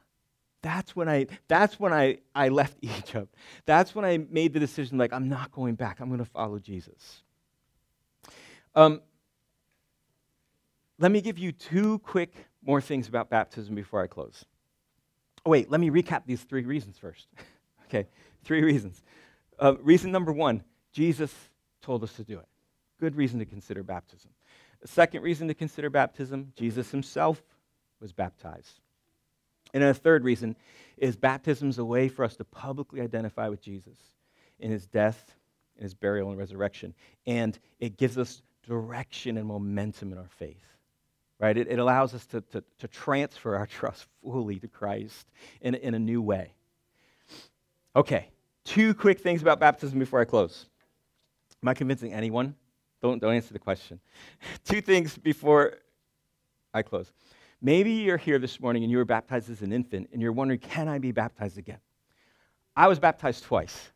that's 0.63 0.95
when 0.95 1.09
I 1.09 1.27
that's 1.49 1.81
when 1.81 1.93
I, 1.93 2.19
I 2.35 2.49
left 2.49 2.77
Egypt. 2.83 3.35
That's 3.65 3.95
when 3.95 4.05
I 4.05 4.19
made 4.19 4.53
the 4.53 4.61
decision 4.61 4.99
like 4.99 5.13
I'm 5.13 5.29
not 5.29 5.53
going 5.53 5.75
back. 5.75 6.01
I'm 6.01 6.09
going 6.09 6.19
to 6.19 6.25
follow 6.25 6.59
Jesus. 6.59 7.23
Um, 8.75 9.01
let 10.99 11.11
me 11.11 11.21
give 11.21 11.39
you 11.39 11.53
two 11.53 11.99
quick 12.01 12.35
more 12.63 12.81
things 12.81 13.09
about 13.09 13.31
baptism 13.31 13.75
before 13.75 14.03
I 14.03 14.07
close. 14.07 14.45
Oh, 15.45 15.51
wait, 15.51 15.71
let 15.71 15.81
me 15.81 15.91
recap 15.91 16.23
these 16.27 16.43
three 16.43 16.65
reasons 16.65 16.99
first. 16.99 17.29
okay, 17.87 18.07
three 18.45 18.63
reasons. 18.63 19.03
Uh, 19.59 19.75
reason 19.81 20.11
number 20.13 20.33
one 20.33 20.63
Jesus 20.93 21.35
told 21.83 22.03
us 22.03 22.13
to 22.15 22.25
do 22.25 22.39
it. 22.39 22.47
Good 22.99 23.17
reason 23.17 23.39
to 23.39 23.45
consider 23.45 23.83
baptism. 23.83 24.31
The 24.83 24.89
second 24.89 25.23
reason 25.23 25.49
to 25.49 25.55
consider 25.55 25.91
baptism 25.91 26.53
Jesus 26.57 26.91
himself 26.91 27.43
was 28.01 28.13
baptized. 28.13 28.81
And 29.73 29.85
a 29.85 29.95
third 29.95 30.25
reason 30.25 30.57
is 30.97 31.17
baptism 31.17 31.69
is 31.69 31.79
a 31.79 31.85
way 31.85 32.09
for 32.09 32.25
us 32.25 32.37
to 32.37 32.45
publicly 32.45 33.01
identify 33.01 33.49
with 33.49 33.63
Jesus 33.63 33.97
in 34.59 34.71
his 34.71 34.87
death, 34.87 35.35
in 35.77 35.85
his 35.85 35.95
burial, 35.95 36.31
and 36.31 36.39
resurrection. 36.39 36.95
And 37.27 37.59
it 37.79 37.97
gives 37.97 38.19
us 38.19 38.43
direction 38.67 39.37
and 39.37 39.47
momentum 39.47 40.13
in 40.13 40.19
our 40.19 40.29
faith. 40.39 40.57
Right? 41.41 41.57
It, 41.57 41.69
it 41.69 41.79
allows 41.79 42.15
us 42.15 42.27
to, 42.27 42.43
to, 42.43 42.63
to, 42.79 42.89
transfer 42.89 43.57
our 43.57 43.67
trust 43.79 44.07
fully 44.23 44.59
to 44.59 44.69
Christ 44.69 45.27
in, 45.63 45.75
in 45.75 45.95
a 45.95 45.99
new 45.99 46.21
way. 46.21 46.53
Okay, 47.97 48.29
two 48.65 48.93
quick 48.95 49.21
things 49.21 49.41
about 49.41 49.59
baptism 49.59 49.99
before 49.99 50.21
I 50.21 50.27
close. 50.27 50.67
Am 51.63 51.69
I 51.69 51.75
convincing 51.75 52.13
anyone? 52.13 52.55
Don't, 53.01 53.21
don't 53.21 53.35
answer 53.35 53.55
the 53.55 53.59
question. 53.59 54.01
two 54.65 54.83
things 54.83 55.17
before 55.17 55.79
I 56.75 56.83
close. 56.83 57.11
Maybe 57.63 57.93
you're 57.93 58.17
here 58.17 58.39
this 58.39 58.61
morning 58.61 58.85
and 58.85 58.91
you 58.91 58.99
were 58.99 59.05
baptized 59.05 59.51
as 59.51 59.63
an 59.63 59.73
infant 59.73 60.11
and 60.13 60.21
you're 60.21 60.33
wondering, 60.33 60.61
can 60.61 60.89
I 60.89 60.99
be 60.99 61.11
baptized 61.11 61.59
again? 61.59 61.79
I 62.77 62.89
was 62.89 62.99
baptized 62.99 63.45
twice, 63.45 63.91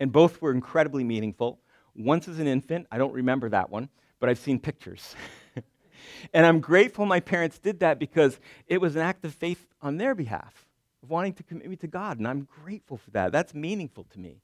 and 0.00 0.10
both 0.10 0.40
were 0.40 0.52
incredibly 0.52 1.04
meaningful. 1.04 1.60
Once 1.94 2.26
as 2.28 2.38
an 2.38 2.46
infant, 2.46 2.86
I 2.90 2.98
don't 2.98 3.12
remember 3.12 3.48
that 3.50 3.70
one, 3.70 3.88
but 4.18 4.28
I've 4.28 4.38
seen 4.38 4.58
pictures. 4.58 5.14
and 6.32 6.46
I'm 6.46 6.60
grateful 6.60 7.06
my 7.06 7.20
parents 7.20 7.58
did 7.58 7.80
that 7.80 7.98
because 7.98 8.38
it 8.66 8.80
was 8.80 8.96
an 8.96 9.02
act 9.02 9.24
of 9.24 9.34
faith 9.34 9.66
on 9.82 9.96
their 9.96 10.14
behalf, 10.14 10.66
of 11.02 11.10
wanting 11.10 11.34
to 11.34 11.42
commit 11.42 11.68
me 11.68 11.76
to 11.76 11.86
God, 11.86 12.18
and 12.18 12.26
I'm 12.26 12.46
grateful 12.64 12.96
for 12.96 13.10
that. 13.12 13.32
That's 13.32 13.54
meaningful 13.54 14.04
to 14.04 14.18
me. 14.18 14.40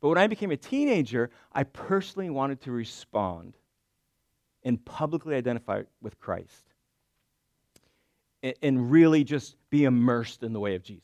But 0.00 0.08
when 0.10 0.18
I 0.18 0.26
became 0.26 0.50
a 0.50 0.56
teenager, 0.56 1.30
I 1.52 1.64
personally 1.64 2.30
wanted 2.30 2.60
to 2.62 2.70
respond 2.70 3.54
and 4.62 4.84
publicly 4.84 5.34
identify 5.36 5.82
with 6.02 6.18
Christ 6.18 6.66
and 8.62 8.90
really 8.90 9.24
just 9.24 9.56
be 9.70 9.84
immersed 9.84 10.42
in 10.42 10.52
the 10.52 10.60
way 10.60 10.74
of 10.74 10.82
Jesus. 10.82 11.02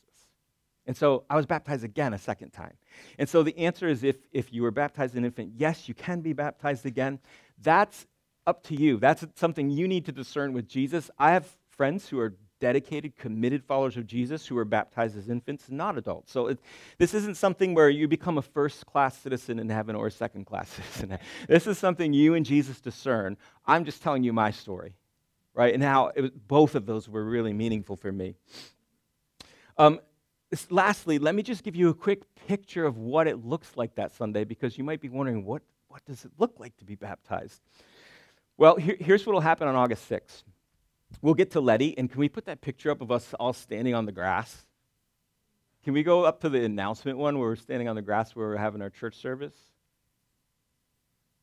And 0.86 0.96
so 0.96 1.24
I 1.30 1.36
was 1.36 1.46
baptized 1.46 1.84
again 1.84 2.12
a 2.12 2.18
second 2.18 2.50
time. 2.50 2.74
And 3.18 3.28
so 3.28 3.42
the 3.42 3.56
answer 3.56 3.88
is 3.88 4.02
if, 4.02 4.16
if 4.32 4.52
you 4.52 4.62
were 4.62 4.70
baptized 4.70 5.14
an 5.16 5.24
infant, 5.24 5.52
yes, 5.56 5.88
you 5.88 5.94
can 5.94 6.20
be 6.20 6.32
baptized 6.32 6.86
again. 6.86 7.20
That's 7.62 8.06
up 8.46 8.62
to 8.64 8.74
you. 8.74 8.98
That's 8.98 9.24
something 9.34 9.70
you 9.70 9.88
need 9.88 10.04
to 10.06 10.12
discern 10.12 10.52
with 10.52 10.68
Jesus. 10.68 11.10
I 11.18 11.32
have 11.32 11.46
friends 11.70 12.08
who 12.08 12.18
are 12.18 12.34
dedicated, 12.60 13.16
committed 13.16 13.64
followers 13.64 13.96
of 13.96 14.06
Jesus 14.06 14.46
who 14.46 14.54
were 14.54 14.64
baptized 14.64 15.16
as 15.16 15.28
infants, 15.28 15.64
not 15.68 15.98
adults. 15.98 16.30
So 16.30 16.46
it, 16.46 16.60
this 16.98 17.12
isn't 17.12 17.36
something 17.36 17.74
where 17.74 17.90
you 17.90 18.06
become 18.06 18.38
a 18.38 18.42
first 18.42 18.86
class 18.86 19.18
citizen 19.18 19.58
in 19.58 19.68
heaven 19.68 19.96
or 19.96 20.06
a 20.06 20.10
second 20.10 20.44
class 20.44 20.68
citizen. 20.94 21.18
This 21.48 21.66
is 21.66 21.78
something 21.78 22.12
you 22.12 22.34
and 22.34 22.46
Jesus 22.46 22.80
discern. 22.80 23.36
I'm 23.66 23.84
just 23.84 24.02
telling 24.02 24.22
you 24.22 24.32
my 24.32 24.50
story 24.50 24.94
right? 25.54 25.74
And 25.74 25.82
how 25.82 26.12
was, 26.16 26.30
both 26.30 26.74
of 26.74 26.86
those 26.86 27.08
were 27.08 27.24
really 27.24 27.52
meaningful 27.52 27.96
for 27.96 28.12
me. 28.12 28.34
Um, 29.78 30.00
lastly, 30.70 31.18
let 31.18 31.34
me 31.34 31.42
just 31.42 31.62
give 31.62 31.76
you 31.76 31.88
a 31.88 31.94
quick 31.94 32.22
picture 32.46 32.84
of 32.84 32.98
what 32.98 33.26
it 33.26 33.44
looks 33.44 33.76
like 33.76 33.94
that 33.96 34.12
Sunday 34.12 34.44
because 34.44 34.76
you 34.76 34.84
might 34.84 35.00
be 35.00 35.08
wondering, 35.08 35.44
what, 35.44 35.62
what 35.88 36.04
does 36.04 36.24
it 36.24 36.32
look 36.38 36.58
like 36.58 36.76
to 36.78 36.84
be 36.84 36.94
baptized? 36.94 37.60
Well, 38.56 38.76
here, 38.76 38.96
here's 38.98 39.26
what 39.26 39.32
will 39.32 39.40
happen 39.40 39.66
on 39.66 39.74
August 39.74 40.08
6th. 40.10 40.42
We'll 41.20 41.34
get 41.34 41.50
to 41.52 41.60
Leddy, 41.60 41.96
and 41.96 42.10
can 42.10 42.20
we 42.20 42.28
put 42.28 42.46
that 42.46 42.60
picture 42.60 42.90
up 42.90 43.00
of 43.00 43.10
us 43.10 43.34
all 43.34 43.52
standing 43.52 43.94
on 43.94 44.06
the 44.06 44.12
grass? 44.12 44.64
Can 45.84 45.94
we 45.94 46.02
go 46.02 46.24
up 46.24 46.40
to 46.42 46.48
the 46.48 46.64
announcement 46.64 47.18
one 47.18 47.38
where 47.38 47.48
we're 47.48 47.56
standing 47.56 47.88
on 47.88 47.96
the 47.96 48.02
grass 48.02 48.36
where 48.36 48.48
we're 48.48 48.56
having 48.56 48.82
our 48.82 48.90
church 48.90 49.16
service? 49.16 49.54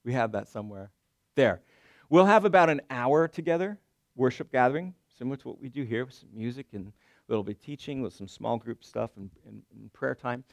We 0.03 0.13
have 0.13 0.31
that 0.31 0.47
somewhere. 0.47 0.91
There. 1.35 1.61
We'll 2.09 2.25
have 2.25 2.45
about 2.45 2.69
an 2.69 2.81
hour 2.89 3.27
together, 3.27 3.79
worship 4.15 4.51
gathering, 4.51 4.93
similar 5.17 5.37
to 5.37 5.49
what 5.49 5.61
we 5.61 5.69
do 5.69 5.83
here 5.83 6.05
with 6.05 6.15
some 6.15 6.29
music 6.33 6.67
and 6.73 6.87
a 6.87 6.91
little 7.27 7.43
bit 7.43 7.57
of 7.57 7.61
teaching 7.61 8.01
with 8.01 8.13
some 8.13 8.27
small 8.27 8.57
group 8.57 8.83
stuff 8.83 9.11
and, 9.17 9.29
and, 9.45 9.61
and 9.75 9.93
prayer 9.93 10.15
time. 10.15 10.43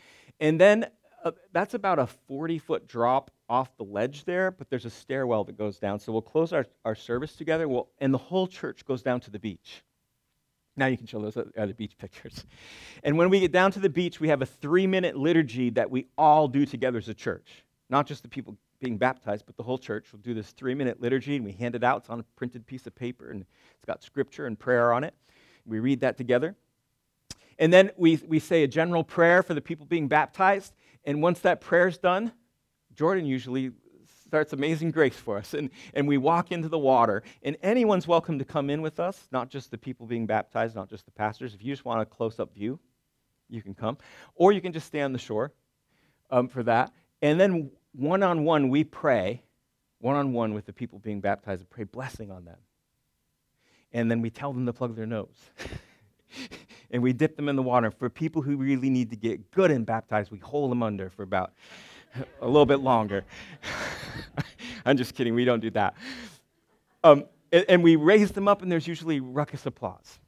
And 0.41 0.61
then 0.61 0.87
uh, 1.25 1.33
that's 1.53 1.75
about 1.75 1.99
a 1.99 2.07
40 2.07 2.59
foot 2.59 2.89
drop 2.89 3.31
off 3.49 3.77
the 3.77 3.85
ledge 3.85 4.25
there, 4.25 4.51
but 4.51 4.69
there's 4.71 4.85
a 4.85 4.91
stairwell 4.91 5.45
that 5.45 5.57
goes 5.57 5.79
down. 5.79 5.99
So 5.99 6.13
we'll 6.13 6.23
close 6.23 6.53
our, 6.53 6.67
our 6.85 6.95
service 6.95 7.37
together, 7.37 7.69
we'll, 7.69 7.89
and 7.99 8.13
the 8.13 8.19
whole 8.19 8.47
church 8.47 8.85
goes 8.85 9.03
down 9.03 9.21
to 9.21 9.31
the 9.31 9.39
beach. 9.39 9.83
Now 10.77 10.87
you 10.87 10.97
can 10.97 11.07
show 11.07 11.21
those 11.21 11.37
other 11.37 11.75
beach 11.75 11.97
pictures. 11.99 12.45
And 13.03 13.17
when 13.17 13.31
we 13.31 13.41
get 13.41 13.53
down 13.53 13.71
to 13.73 13.79
the 13.79 13.89
beach, 13.89 14.21
we 14.21 14.29
have 14.29 14.43
a 14.43 14.47
three 14.47 14.87
minute 14.87 15.17
liturgy 15.17 15.71
that 15.71 15.91
we 15.91 16.07
all 16.19 16.49
do 16.49 16.67
together 16.67 16.99
as 16.99 17.09
a 17.09 17.15
church. 17.15 17.65
Not 17.89 18.07
just 18.07 18.23
the 18.23 18.29
people 18.29 18.57
being 18.81 18.99
baptized, 18.99 19.47
but 19.47 19.57
the 19.57 19.63
whole 19.63 19.79
church 19.79 20.11
will 20.11 20.19
do 20.21 20.35
this 20.35 20.51
three 20.51 20.75
minute 20.75 21.01
liturgy 21.01 21.37
and 21.37 21.45
we 21.45 21.53
hand 21.53 21.77
it 21.77 21.85
out. 21.85 21.99
It's 21.99 22.11
on 22.11 22.19
a 22.19 22.25
printed 22.35 22.67
piece 22.67 22.87
of 22.87 22.97
paper 22.97 23.31
and 23.31 23.43
it's 23.43 23.85
got 23.87 24.03
scripture 24.03 24.47
and 24.47 24.59
prayer 24.59 24.93
on 24.93 25.05
it. 25.05 25.15
We 25.67 25.79
read 25.79 26.01
that 26.01 26.17
together. 26.17 26.57
And 27.59 27.73
then 27.73 27.93
we, 27.97 28.17
we 28.27 28.39
say 28.39 28.65
a 28.65 28.69
general 28.69 29.05
prayer 29.05 29.43
for 29.43 29.55
the 29.55 29.61
people 29.61 29.87
being 29.87 30.09
baptized. 30.09 30.75
And 31.05 31.23
once 31.23 31.41
that 31.41 31.61
prayer's 31.61 31.99
done, 31.99 32.33
Jordan 32.97 33.27
usually 33.27 33.73
starts 34.27 34.53
Amazing 34.53 34.91
Grace 34.91 35.15
for 35.15 35.39
us. 35.39 35.55
And, 35.55 35.71
and 35.95 36.09
we 36.09 36.19
walk 36.19 36.51
into 36.51 36.69
the 36.69 36.79
water. 36.79 37.23
And 37.43 37.57
anyone's 37.63 38.09
welcome 38.09 38.39
to 38.39 38.45
come 38.45 38.71
in 38.71 38.83
with 38.83 38.99
us, 38.99 39.29
not 39.31 39.51
just 39.51 39.71
the 39.71 39.79
people 39.79 40.07
being 40.07 40.27
baptized, 40.27 40.75
not 40.75 40.89
just 40.89 41.05
the 41.05 41.13
pastors. 41.13 41.55
If 41.55 41.63
you 41.63 41.73
just 41.73 41.85
want 41.85 42.01
a 42.01 42.07
close 42.07 42.41
up 42.41 42.53
view, 42.55 42.81
you 43.49 43.63
can 43.63 43.75
come. 43.75 43.99
Or 44.35 44.51
you 44.51 44.61
can 44.61 44.73
just 44.73 44.87
stay 44.87 45.03
on 45.03 45.13
the 45.13 45.19
shore 45.19 45.53
um, 46.31 46.49
for 46.49 46.63
that. 46.65 46.91
And 47.23 47.39
then 47.39 47.71
one 47.93 48.23
on 48.23 48.45
one, 48.45 48.69
we 48.69 48.83
pray, 48.83 49.43
one 49.99 50.17
on 50.17 50.33
one 50.33 50.55
with 50.55 50.67
the 50.67 50.73
people 50.73 50.99
being 50.99 51.21
baptized, 51.21 51.61
and 51.61 51.71
pray 51.71 51.85
blessing 51.85 52.31
on 52.31 52.45
them. 52.45 52.59
And 53.93 54.11
then 54.11 54.21
we 54.21 54.31
tell 54.31 54.53
them 54.53 54.67
to 54.67 54.73
plug 54.73 54.97
their 54.97 55.07
nose. 55.07 55.51
and 56.91 57.03
we 57.03 57.13
dip 57.13 57.37
them 57.37 57.49
in 57.49 57.57
the 57.57 57.63
water. 57.63 57.91
For 57.91 58.11
people 58.11 58.43
who 58.43 58.57
really 58.57 58.91
need 58.91 59.11
to 59.11 59.17
get 59.17 59.51
good 59.51 59.71
and 59.71 59.87
baptized, 59.87 60.31
we 60.31 60.39
hold 60.39 60.71
them 60.71 60.83
under 60.83 61.11
for 61.11 61.23
about 61.23 61.53
a 62.41 62.47
little 62.47 62.67
bit 62.67 62.81
longer. 62.81 63.25
I'm 64.87 64.97
just 64.97 65.15
kidding, 65.15 65.35
we 65.35 65.45
don't 65.45 65.61
do 65.61 65.71
that. 65.71 65.95
Um, 67.03 67.25
and, 67.53 67.65
and 67.69 67.83
we 67.83 67.97
raise 67.97 68.33
them 68.33 68.49
up, 68.49 68.63
and 68.63 68.71
there's 68.71 68.87
usually 68.87 69.21
ruckus 69.21 69.67
applause. 69.67 70.19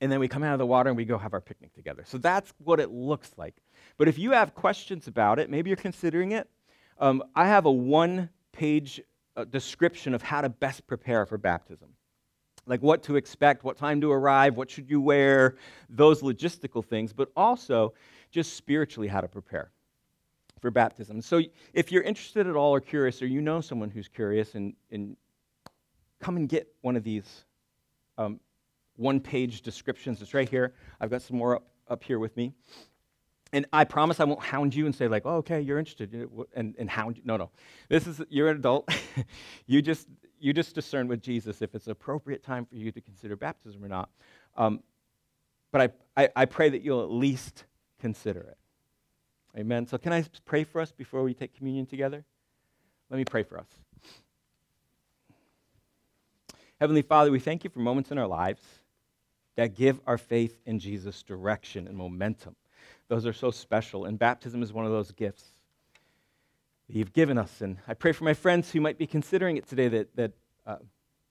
And 0.00 0.10
then 0.10 0.20
we 0.20 0.28
come 0.28 0.42
out 0.42 0.52
of 0.52 0.58
the 0.58 0.66
water 0.66 0.90
and 0.90 0.96
we 0.96 1.04
go 1.04 1.16
have 1.16 1.32
our 1.32 1.40
picnic 1.40 1.72
together. 1.72 2.02
So 2.06 2.18
that's 2.18 2.52
what 2.62 2.80
it 2.80 2.90
looks 2.90 3.30
like. 3.36 3.54
But 3.96 4.08
if 4.08 4.18
you 4.18 4.32
have 4.32 4.54
questions 4.54 5.06
about 5.06 5.38
it, 5.38 5.48
maybe 5.48 5.70
you're 5.70 5.76
considering 5.76 6.32
it, 6.32 6.48
um, 6.98 7.22
I 7.34 7.46
have 7.46 7.64
a 7.64 7.70
one 7.70 8.28
page 8.52 9.00
uh, 9.36 9.44
description 9.44 10.12
of 10.12 10.20
how 10.20 10.40
to 10.40 10.48
best 10.48 10.86
prepare 10.86 11.24
for 11.26 11.38
baptism. 11.38 11.88
Like 12.66 12.82
what 12.82 13.02
to 13.04 13.16
expect, 13.16 13.62
what 13.62 13.76
time 13.76 14.00
to 14.00 14.10
arrive, 14.10 14.56
what 14.56 14.70
should 14.70 14.90
you 14.90 15.00
wear, 15.00 15.56
those 15.88 16.22
logistical 16.22 16.84
things, 16.84 17.12
but 17.12 17.30
also 17.36 17.94
just 18.30 18.56
spiritually 18.56 19.08
how 19.08 19.20
to 19.20 19.28
prepare 19.28 19.70
for 20.64 20.70
baptism. 20.70 21.20
So 21.20 21.42
if 21.74 21.92
you're 21.92 22.02
interested 22.02 22.46
at 22.46 22.56
all 22.56 22.74
or 22.74 22.80
curious, 22.80 23.20
or 23.20 23.26
you 23.26 23.42
know 23.42 23.60
someone 23.60 23.90
who's 23.90 24.08
curious, 24.08 24.54
and, 24.54 24.72
and 24.90 25.14
come 26.20 26.38
and 26.38 26.48
get 26.48 26.68
one 26.80 26.96
of 26.96 27.04
these 27.04 27.44
um, 28.16 28.40
one 28.96 29.20
page 29.20 29.60
descriptions. 29.60 30.22
It's 30.22 30.32
right 30.32 30.48
here. 30.48 30.72
I've 31.02 31.10
got 31.10 31.20
some 31.20 31.36
more 31.36 31.56
up, 31.56 31.66
up 31.86 32.02
here 32.02 32.18
with 32.18 32.34
me. 32.38 32.54
And 33.52 33.66
I 33.74 33.84
promise 33.84 34.20
I 34.20 34.24
won't 34.24 34.40
hound 34.40 34.74
you 34.74 34.86
and 34.86 34.94
say, 34.94 35.06
like, 35.06 35.26
oh, 35.26 35.36
okay, 35.36 35.60
you're 35.60 35.78
interested, 35.78 36.30
and, 36.56 36.74
and 36.78 36.88
hound 36.88 37.18
you. 37.18 37.22
No, 37.26 37.36
no. 37.36 37.50
This 37.90 38.06
is, 38.06 38.22
you're 38.30 38.48
an 38.48 38.56
adult. 38.56 38.88
you, 39.66 39.82
just, 39.82 40.08
you 40.40 40.54
just 40.54 40.74
discern 40.74 41.08
with 41.08 41.20
Jesus 41.20 41.60
if 41.60 41.74
it's 41.74 41.88
appropriate 41.88 42.42
time 42.42 42.64
for 42.64 42.76
you 42.76 42.90
to 42.90 43.02
consider 43.02 43.36
baptism 43.36 43.84
or 43.84 43.88
not. 43.88 44.08
Um, 44.56 44.80
but 45.72 45.92
I, 46.16 46.22
I, 46.22 46.28
I 46.34 46.44
pray 46.46 46.70
that 46.70 46.80
you'll 46.80 47.02
at 47.02 47.10
least 47.10 47.64
consider 48.00 48.40
it. 48.40 48.56
Amen. 49.56 49.86
So, 49.86 49.98
can 49.98 50.12
I 50.12 50.24
pray 50.44 50.64
for 50.64 50.80
us 50.80 50.90
before 50.90 51.22
we 51.22 51.32
take 51.32 51.56
communion 51.56 51.86
together? 51.86 52.24
Let 53.08 53.18
me 53.18 53.24
pray 53.24 53.44
for 53.44 53.58
us. 53.58 53.68
Heavenly 56.80 57.02
Father, 57.02 57.30
we 57.30 57.38
thank 57.38 57.62
you 57.62 57.70
for 57.70 57.78
moments 57.78 58.10
in 58.10 58.18
our 58.18 58.26
lives 58.26 58.62
that 59.56 59.76
give 59.76 60.00
our 60.06 60.18
faith 60.18 60.60
in 60.66 60.80
Jesus 60.80 61.22
direction 61.22 61.86
and 61.86 61.96
momentum. 61.96 62.56
Those 63.08 63.26
are 63.26 63.32
so 63.32 63.52
special, 63.52 64.06
and 64.06 64.18
baptism 64.18 64.62
is 64.62 64.72
one 64.72 64.84
of 64.84 64.90
those 64.90 65.12
gifts 65.12 65.44
that 66.88 66.96
you've 66.96 67.12
given 67.12 67.38
us. 67.38 67.60
And 67.60 67.78
I 67.86 67.94
pray 67.94 68.10
for 68.10 68.24
my 68.24 68.34
friends 68.34 68.72
who 68.72 68.80
might 68.80 68.98
be 68.98 69.06
considering 69.06 69.56
it 69.56 69.68
today 69.68 69.86
that, 69.88 70.16
that 70.16 70.32
uh, 70.66 70.76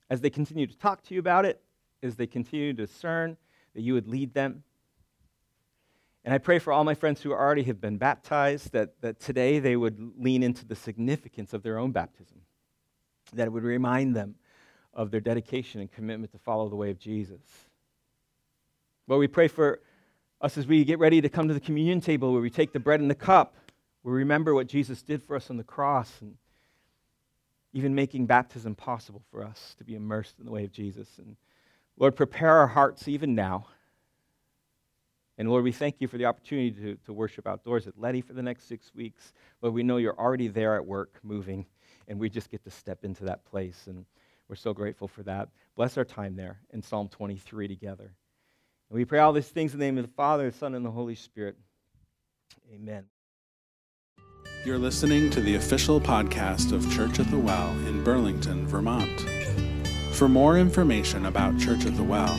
as 0.09 0.21
they 0.21 0.29
continue 0.29 0.65
to 0.65 0.77
talk 0.77 1.03
to 1.03 1.13
you 1.13 1.19
about 1.19 1.43
it, 1.45 1.61
as 2.01 2.15
they 2.15 2.27
continue 2.27 2.73
to 2.73 2.85
discern, 2.85 3.35
that 3.75 3.81
you 3.81 3.93
would 3.93 4.07
lead 4.07 4.33
them 4.33 4.63
and 6.25 6.33
I 6.33 6.37
pray 6.37 6.59
for 6.59 6.71
all 6.71 6.83
my 6.83 6.93
friends 6.93 7.21
who 7.21 7.31
already 7.33 7.63
have 7.63 7.81
been 7.81 7.97
baptized 7.97 8.71
that, 8.71 9.01
that 9.01 9.19
today 9.19 9.59
they 9.59 9.75
would 9.75 10.13
lean 10.17 10.41
into 10.41 10.65
the 10.65 10.75
significance 10.75 11.53
of 11.53 11.63
their 11.63 11.77
own 11.77 11.91
baptism, 11.91 12.41
that 13.33 13.47
it 13.47 13.51
would 13.51 13.63
remind 13.63 14.15
them 14.15 14.35
of 14.93 15.11
their 15.11 15.19
dedication 15.19 15.81
and 15.81 15.91
commitment 15.91 16.31
to 16.31 16.37
follow 16.37 16.69
the 16.69 16.75
way 16.75 16.91
of 16.91 16.99
Jesus. 16.99 17.41
Lord, 19.07 19.19
we 19.19 19.27
pray 19.27 19.49
for 19.49 19.81
us 20.39 20.57
as 20.57 20.65
we 20.65 20.85
get 20.85 20.99
ready 20.99 21.19
to 21.19 21.29
come 21.29 21.49
to 21.49 21.53
the 21.53 21.59
communion 21.59 21.99
table 21.99 22.31
where 22.31 22.41
we 22.41 22.49
take 22.49 22.71
the 22.71 22.79
bread 22.79 23.01
and 23.01 23.09
the 23.09 23.15
cup. 23.15 23.55
We 24.03 24.13
remember 24.13 24.53
what 24.53 24.67
Jesus 24.67 25.01
did 25.01 25.21
for 25.21 25.35
us 25.35 25.49
on 25.49 25.57
the 25.57 25.63
cross 25.63 26.11
and 26.21 26.35
even 27.73 27.95
making 27.95 28.27
baptism 28.27 28.75
possible 28.75 29.23
for 29.29 29.43
us 29.43 29.75
to 29.77 29.83
be 29.83 29.95
immersed 29.95 30.35
in 30.39 30.45
the 30.45 30.51
way 30.51 30.63
of 30.63 30.71
Jesus. 30.71 31.09
And 31.17 31.35
Lord, 31.97 32.15
prepare 32.15 32.55
our 32.57 32.67
hearts 32.67 33.07
even 33.07 33.35
now 33.35 33.67
and 35.37 35.49
Lord, 35.49 35.63
we 35.63 35.71
thank 35.71 35.95
you 35.99 36.07
for 36.07 36.17
the 36.17 36.25
opportunity 36.25 36.71
to, 36.71 36.95
to 37.05 37.13
worship 37.13 37.47
outdoors 37.47 37.87
at 37.87 37.97
Leddy 37.97 38.21
for 38.21 38.33
the 38.33 38.43
next 38.43 38.67
six 38.67 38.93
weeks. 38.93 39.33
Lord, 39.61 39.73
we 39.73 39.83
know 39.83 39.97
you're 39.97 40.19
already 40.19 40.47
there 40.47 40.75
at 40.75 40.85
work, 40.85 41.19
moving, 41.23 41.65
and 42.07 42.19
we 42.19 42.29
just 42.29 42.51
get 42.51 42.63
to 42.65 42.71
step 42.71 43.03
into 43.03 43.25
that 43.25 43.43
place. 43.45 43.87
And 43.87 44.05
we're 44.47 44.55
so 44.55 44.73
grateful 44.73 45.07
for 45.07 45.23
that. 45.23 45.49
Bless 45.75 45.97
our 45.97 46.05
time 46.05 46.35
there 46.35 46.59
in 46.71 46.81
Psalm 46.81 47.07
23 47.09 47.67
together. 47.67 48.13
And 48.89 48.97
we 48.97 49.05
pray 49.05 49.19
all 49.19 49.33
these 49.33 49.47
things 49.47 49.73
in 49.73 49.79
the 49.79 49.85
name 49.85 49.97
of 49.97 50.05
the 50.05 50.13
Father, 50.13 50.51
the 50.51 50.57
Son, 50.57 50.75
and 50.75 50.85
the 50.85 50.91
Holy 50.91 51.15
Spirit. 51.15 51.55
Amen. 52.71 53.05
You're 54.65 54.77
listening 54.77 55.29
to 55.31 55.41
the 55.41 55.55
official 55.55 55.99
podcast 55.99 56.71
of 56.71 56.89
Church 56.93 57.19
at 57.19 57.29
the 57.31 57.39
Well 57.39 57.71
in 57.87 58.03
Burlington, 58.03 58.67
Vermont. 58.67 59.25
For 60.13 60.29
more 60.29 60.57
information 60.59 61.25
about 61.25 61.57
Church 61.57 61.85
at 61.85 61.97
the 61.97 62.03
Well, 62.03 62.33